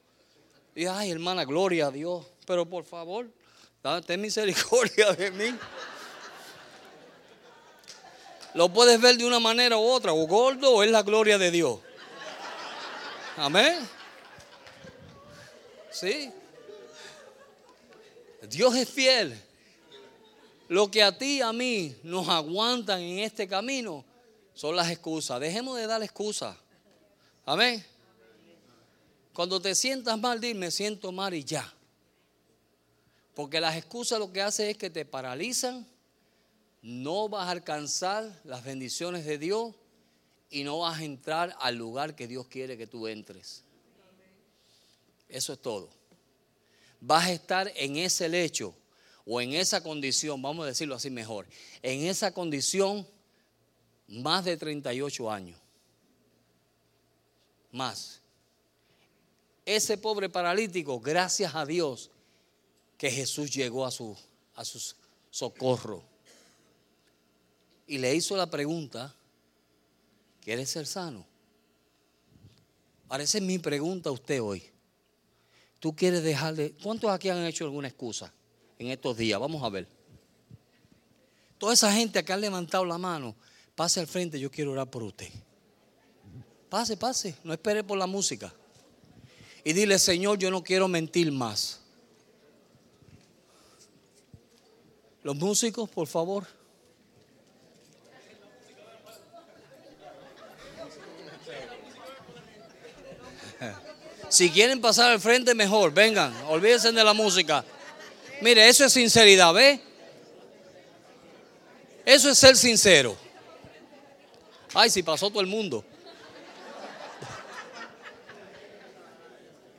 [0.76, 2.26] Y ay hermana, gloria a Dios.
[2.46, 3.32] Pero por favor,
[3.82, 5.58] date misericordia de mí.
[8.56, 11.52] Lo puedes ver de una manera u otra, o gordo o es la gloria de
[11.52, 11.80] Dios.
[13.36, 13.78] Amén.
[15.92, 16.32] Sí.
[18.50, 19.38] Dios es fiel.
[20.70, 24.06] Lo que a ti y a mí nos aguantan en este camino
[24.54, 25.40] son las excusas.
[25.42, 26.56] Dejemos de dar excusas.
[27.46, 27.86] Amén.
[29.34, 31.72] Cuando te sientas mal, dime, me siento mal y ya.
[33.36, 35.86] Porque las excusas lo que hacen es que te paralizan,
[36.86, 39.74] no vas a alcanzar las bendiciones de Dios
[40.52, 43.64] y no vas a entrar al lugar que Dios quiere que tú entres.
[45.28, 45.90] Eso es todo.
[47.02, 48.76] Vas a estar en ese lecho
[49.26, 51.48] o en esa condición, vamos a decirlo así mejor,
[51.82, 53.08] en esa condición
[54.08, 55.60] más de 38 años.
[57.72, 58.22] Más.
[59.66, 62.12] Ese pobre paralítico, gracias a Dios,
[62.96, 64.16] que Jesús llegó a su,
[64.54, 64.80] a su
[65.32, 66.15] socorro.
[67.88, 69.14] Y le hizo la pregunta,
[70.42, 71.26] ¿quieres ser sano?
[73.20, 74.64] Es mi pregunta a usted hoy.
[75.80, 76.74] ¿Tú quieres dejarle...
[76.82, 78.34] ¿Cuántos aquí han hecho alguna excusa
[78.80, 79.40] en estos días?
[79.40, 79.88] Vamos a ver.
[81.58, 83.36] Toda esa gente que ha levantado la mano,
[83.76, 85.28] Pase al frente, yo quiero orar por usted.
[86.70, 88.54] Pase, pase, no espere por la música.
[89.66, 91.82] Y dile, Señor, yo no quiero mentir más.
[95.24, 96.48] Los músicos, por favor.
[104.36, 105.94] Si quieren pasar al frente, mejor.
[105.94, 107.64] Vengan, olvídense de la música.
[108.42, 109.80] Mire, eso es sinceridad, ¿ve?
[112.04, 113.16] Eso es ser sincero.
[114.74, 115.86] Ay, si pasó todo el mundo.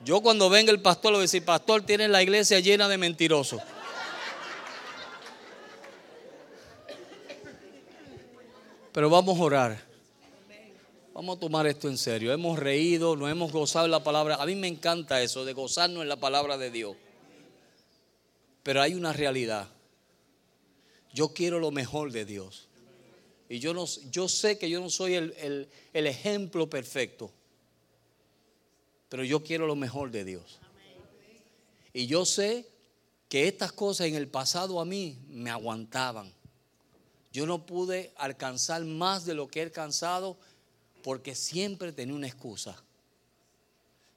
[0.02, 2.96] Yo cuando venga el pastor le voy a decir, pastor, tiene la iglesia llena de
[2.96, 3.60] mentirosos.
[8.90, 9.95] Pero vamos a orar.
[11.16, 12.30] Vamos a tomar esto en serio.
[12.30, 14.34] Hemos reído, nos hemos gozado en la palabra.
[14.34, 16.94] A mí me encanta eso, de gozarnos en la palabra de Dios.
[18.62, 19.66] Pero hay una realidad.
[21.14, 22.68] Yo quiero lo mejor de Dios.
[23.48, 27.30] Y yo, no, yo sé que yo no soy el, el ejemplo perfecto,
[29.08, 30.58] pero yo quiero lo mejor de Dios.
[31.94, 32.68] Y yo sé
[33.30, 36.30] que estas cosas en el pasado a mí me aguantaban.
[37.32, 40.36] Yo no pude alcanzar más de lo que he alcanzado
[41.06, 42.76] porque siempre tenía una excusa.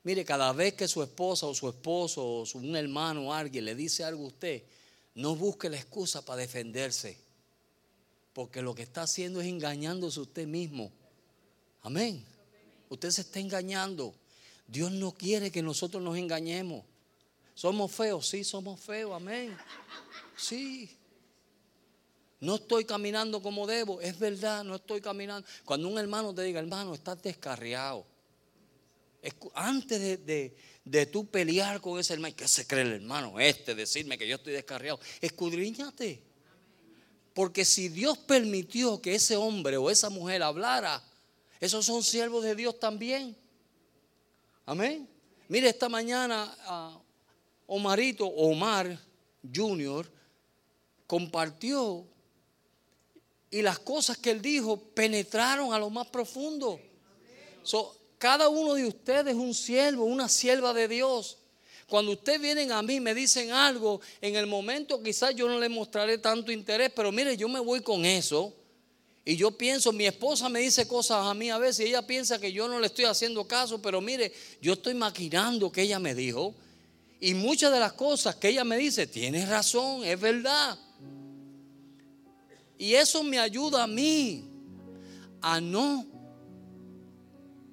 [0.02, 3.76] Mire, cada vez que su esposa o su esposo o un hermano o alguien le
[3.76, 4.64] dice algo a usted,
[5.14, 7.16] no busque la excusa para defenderse.
[8.34, 10.92] Porque lo que está haciendo es engañándose usted mismo.
[11.84, 12.26] Amén.
[12.90, 14.16] Usted se está engañando.
[14.66, 16.84] Dios no quiere que nosotros nos engañemos.
[17.54, 18.28] ¿Somos feos?
[18.28, 19.14] Sí, somos feos.
[19.14, 19.56] Amén.
[20.36, 20.90] Sí.
[22.40, 24.00] No estoy caminando como debo.
[24.02, 25.48] Es verdad, no estoy caminando.
[25.66, 28.06] Cuando un hermano te diga, hermano, estás descarriado.
[29.54, 33.76] Antes de, de, de tú pelear con ese hermano, ¿qué se cree el hermano este?
[33.76, 35.00] Decirme que yo estoy descarriado.
[35.20, 36.24] Escudriñate.
[37.34, 41.04] Porque si Dios permitió que ese hombre o esa mujer hablara,
[41.60, 43.36] esos son siervos de Dios también.
[44.66, 45.10] Amén.
[45.48, 49.00] Mire, esta mañana uh, Omarito, Omar
[49.54, 50.10] Jr.,
[51.06, 52.06] compartió
[53.52, 56.80] y las cosas que él dijo penetraron a lo más profundo.
[58.18, 61.38] cada uno de ustedes es un siervo, una sierva de Dios.
[61.88, 65.72] Cuando ustedes vienen a mí, me dicen algo, en el momento quizás yo no les
[65.72, 68.54] mostraré tanto interés, pero mire, yo me voy con eso.
[69.26, 72.40] Y yo pienso, mi esposa me dice cosas a mí a veces y ella piensa
[72.40, 74.32] que yo no le estoy haciendo caso, pero mire,
[74.62, 76.54] yo estoy maquinando que ella me dijo.
[77.20, 80.78] Y muchas de las cosas que ella me dice, tienes razón, es verdad.
[82.80, 84.50] Y eso me ayuda a mí
[85.42, 86.06] a no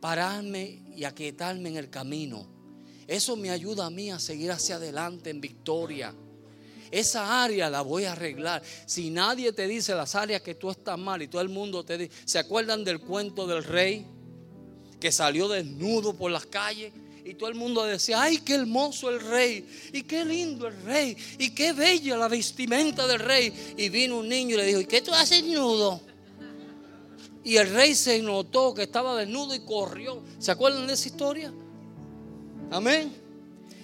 [0.01, 2.45] pararme y a quietarme en el camino.
[3.07, 6.13] Eso me ayuda a mí a seguir hacia adelante en victoria.
[6.91, 8.65] Esa área la voy a arreglar.
[8.87, 11.99] Si nadie te dice las áreas que tú estás mal y todo el mundo te
[11.99, 14.05] dice, ¿se acuerdan del cuento del rey
[14.99, 16.93] que salió desnudo por las calles?
[17.27, 21.17] Y todo el mundo decía, ay, qué hermoso el rey, y qué lindo el rey,
[21.41, 23.75] y qué bella la vestimenta del rey.
[23.77, 26.01] Y vino un niño y le dijo, ¿y qué tú haces desnudo?
[27.43, 30.23] Y el rey se notó que estaba desnudo y corrió.
[30.39, 31.53] ¿Se acuerdan de esa historia?
[32.71, 33.13] Amén.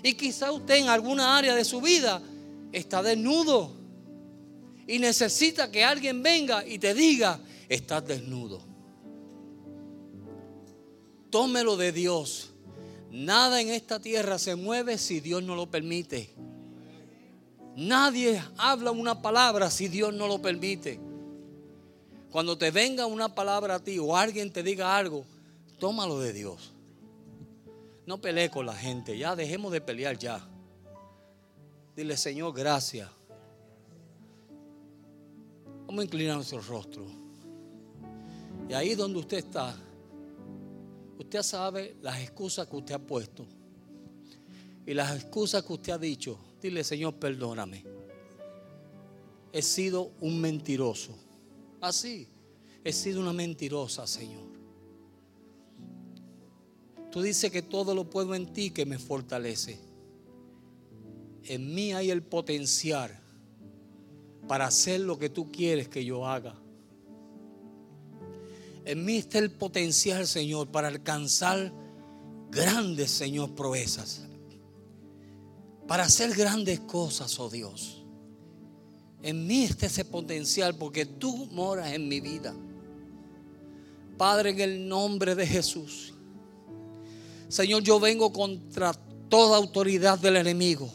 [0.05, 2.23] Y quizá usted en alguna área de su vida
[2.71, 3.73] está desnudo
[4.87, 8.63] y necesita que alguien venga y te diga, estás desnudo.
[11.31, 12.52] Tómelo de Dios
[13.13, 16.31] Nada en esta tierra se mueve si Dios no lo permite.
[17.77, 20.99] Nadie habla una palabra si Dios no lo permite.
[22.31, 25.27] Cuando te venga una palabra a ti o alguien te diga algo,
[25.79, 26.73] tómalo de Dios.
[28.07, 30.43] No pelee con la gente, ya dejemos de pelear ya.
[31.95, 33.11] Dile, Señor, gracias.
[35.87, 37.05] Vamos a inclinar nuestro rostro.
[38.71, 39.77] Y ahí donde usted está,
[41.23, 43.47] Usted sabe las excusas que usted ha puesto
[44.85, 46.37] y las excusas que usted ha dicho.
[46.61, 47.85] Dile, Señor, perdóname.
[49.53, 51.17] He sido un mentiroso.
[51.81, 52.27] Así,
[52.83, 54.43] he sido una mentirosa, Señor.
[57.13, 59.79] Tú dices que todo lo puedo en ti que me fortalece.
[61.45, 63.17] En mí hay el potencial
[64.49, 66.62] para hacer lo que tú quieres que yo haga.
[68.85, 71.73] En mí está el potencial, Señor, para alcanzar
[72.51, 74.23] grandes, Señor, proezas.
[75.87, 78.03] Para hacer grandes cosas, oh Dios.
[79.23, 82.55] En mí está ese potencial porque tú moras en mi vida.
[84.19, 86.13] Padre, en el nombre de Jesús.
[87.49, 88.93] Señor, yo vengo contra
[89.29, 90.91] toda autoridad del enemigo.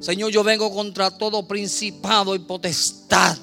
[0.00, 3.38] Señor, yo vengo contra todo principado y potestad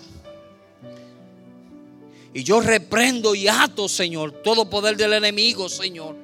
[2.34, 6.16] y yo reprendo y ato, Señor, todo poder del enemigo, Señor.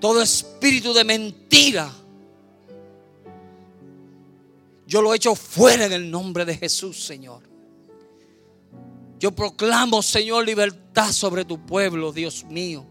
[0.00, 1.92] Todo espíritu de mentira.
[4.86, 7.42] Yo lo echo fuera en el nombre de Jesús, Señor.
[9.18, 12.86] Yo proclamo, Señor, libertad sobre tu pueblo, Dios mío.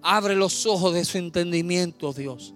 [0.00, 2.54] Abre los ojos de su entendimiento, Dios.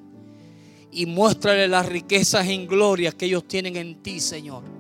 [0.91, 4.73] Y muéstrale las riquezas en gloria que ellos tienen en ti, Señor.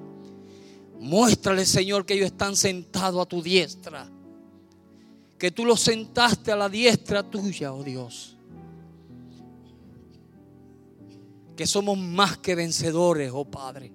[1.04, 4.08] Muéstrale, Señor, que ellos están sentados a tu diestra.
[5.36, 8.38] Que tú los sentaste a la diestra tuya, oh Dios.
[11.54, 13.92] Que somos más que vencedores, oh Padre.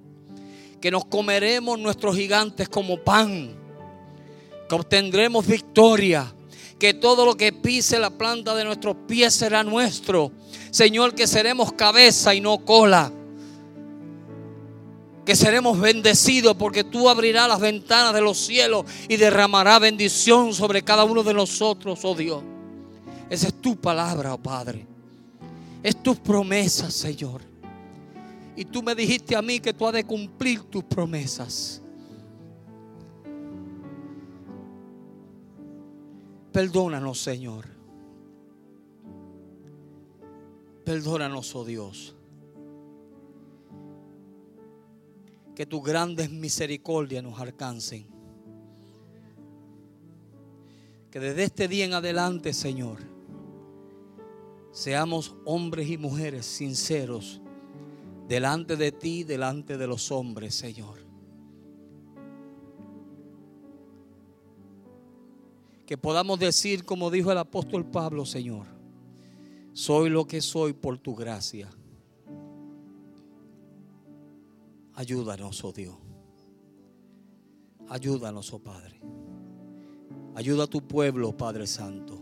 [0.79, 3.55] Que nos comeremos nuestros gigantes como pan.
[4.69, 6.31] Que obtendremos victoria.
[6.77, 10.31] Que todo lo que pise la planta de nuestros pies será nuestro.
[10.69, 13.11] Señor, que seremos cabeza y no cola
[15.29, 20.81] que seremos bendecidos porque tú abrirás las ventanas de los cielos y derramarás bendición sobre
[20.81, 22.41] cada uno de nosotros, oh Dios.
[23.29, 24.87] Esa es tu palabra, oh Padre.
[25.83, 27.41] Es tus promesas, Señor.
[28.55, 31.79] Y tú me dijiste a mí que tú has de cumplir tus promesas.
[36.51, 37.67] Perdónanos, Señor.
[40.83, 42.15] Perdónanos, oh Dios.
[45.59, 48.07] Que tus grandes misericordias nos alcancen.
[51.11, 52.99] Que desde este día en adelante, Señor,
[54.71, 57.41] seamos hombres y mujeres sinceros
[58.29, 60.99] delante de ti, delante de los hombres, Señor.
[65.85, 68.65] Que podamos decir, como dijo el apóstol Pablo, Señor,
[69.73, 71.69] soy lo que soy por tu gracia.
[74.99, 75.95] Ayúdanos, oh Dios.
[77.87, 78.99] Ayúdanos, oh Padre.
[80.35, 82.21] Ayuda a tu pueblo, Padre Santo.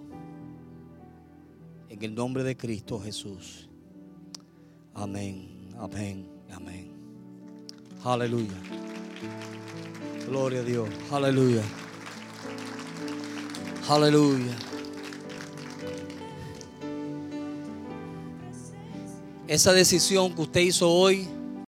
[1.90, 3.68] En el nombre de Cristo Jesús.
[4.94, 6.92] Amén, amén, amén.
[8.04, 8.62] Aleluya.
[10.28, 10.88] Gloria a Dios.
[11.12, 11.64] Aleluya.
[13.90, 14.56] Aleluya.
[19.48, 21.28] Esa decisión que usted hizo hoy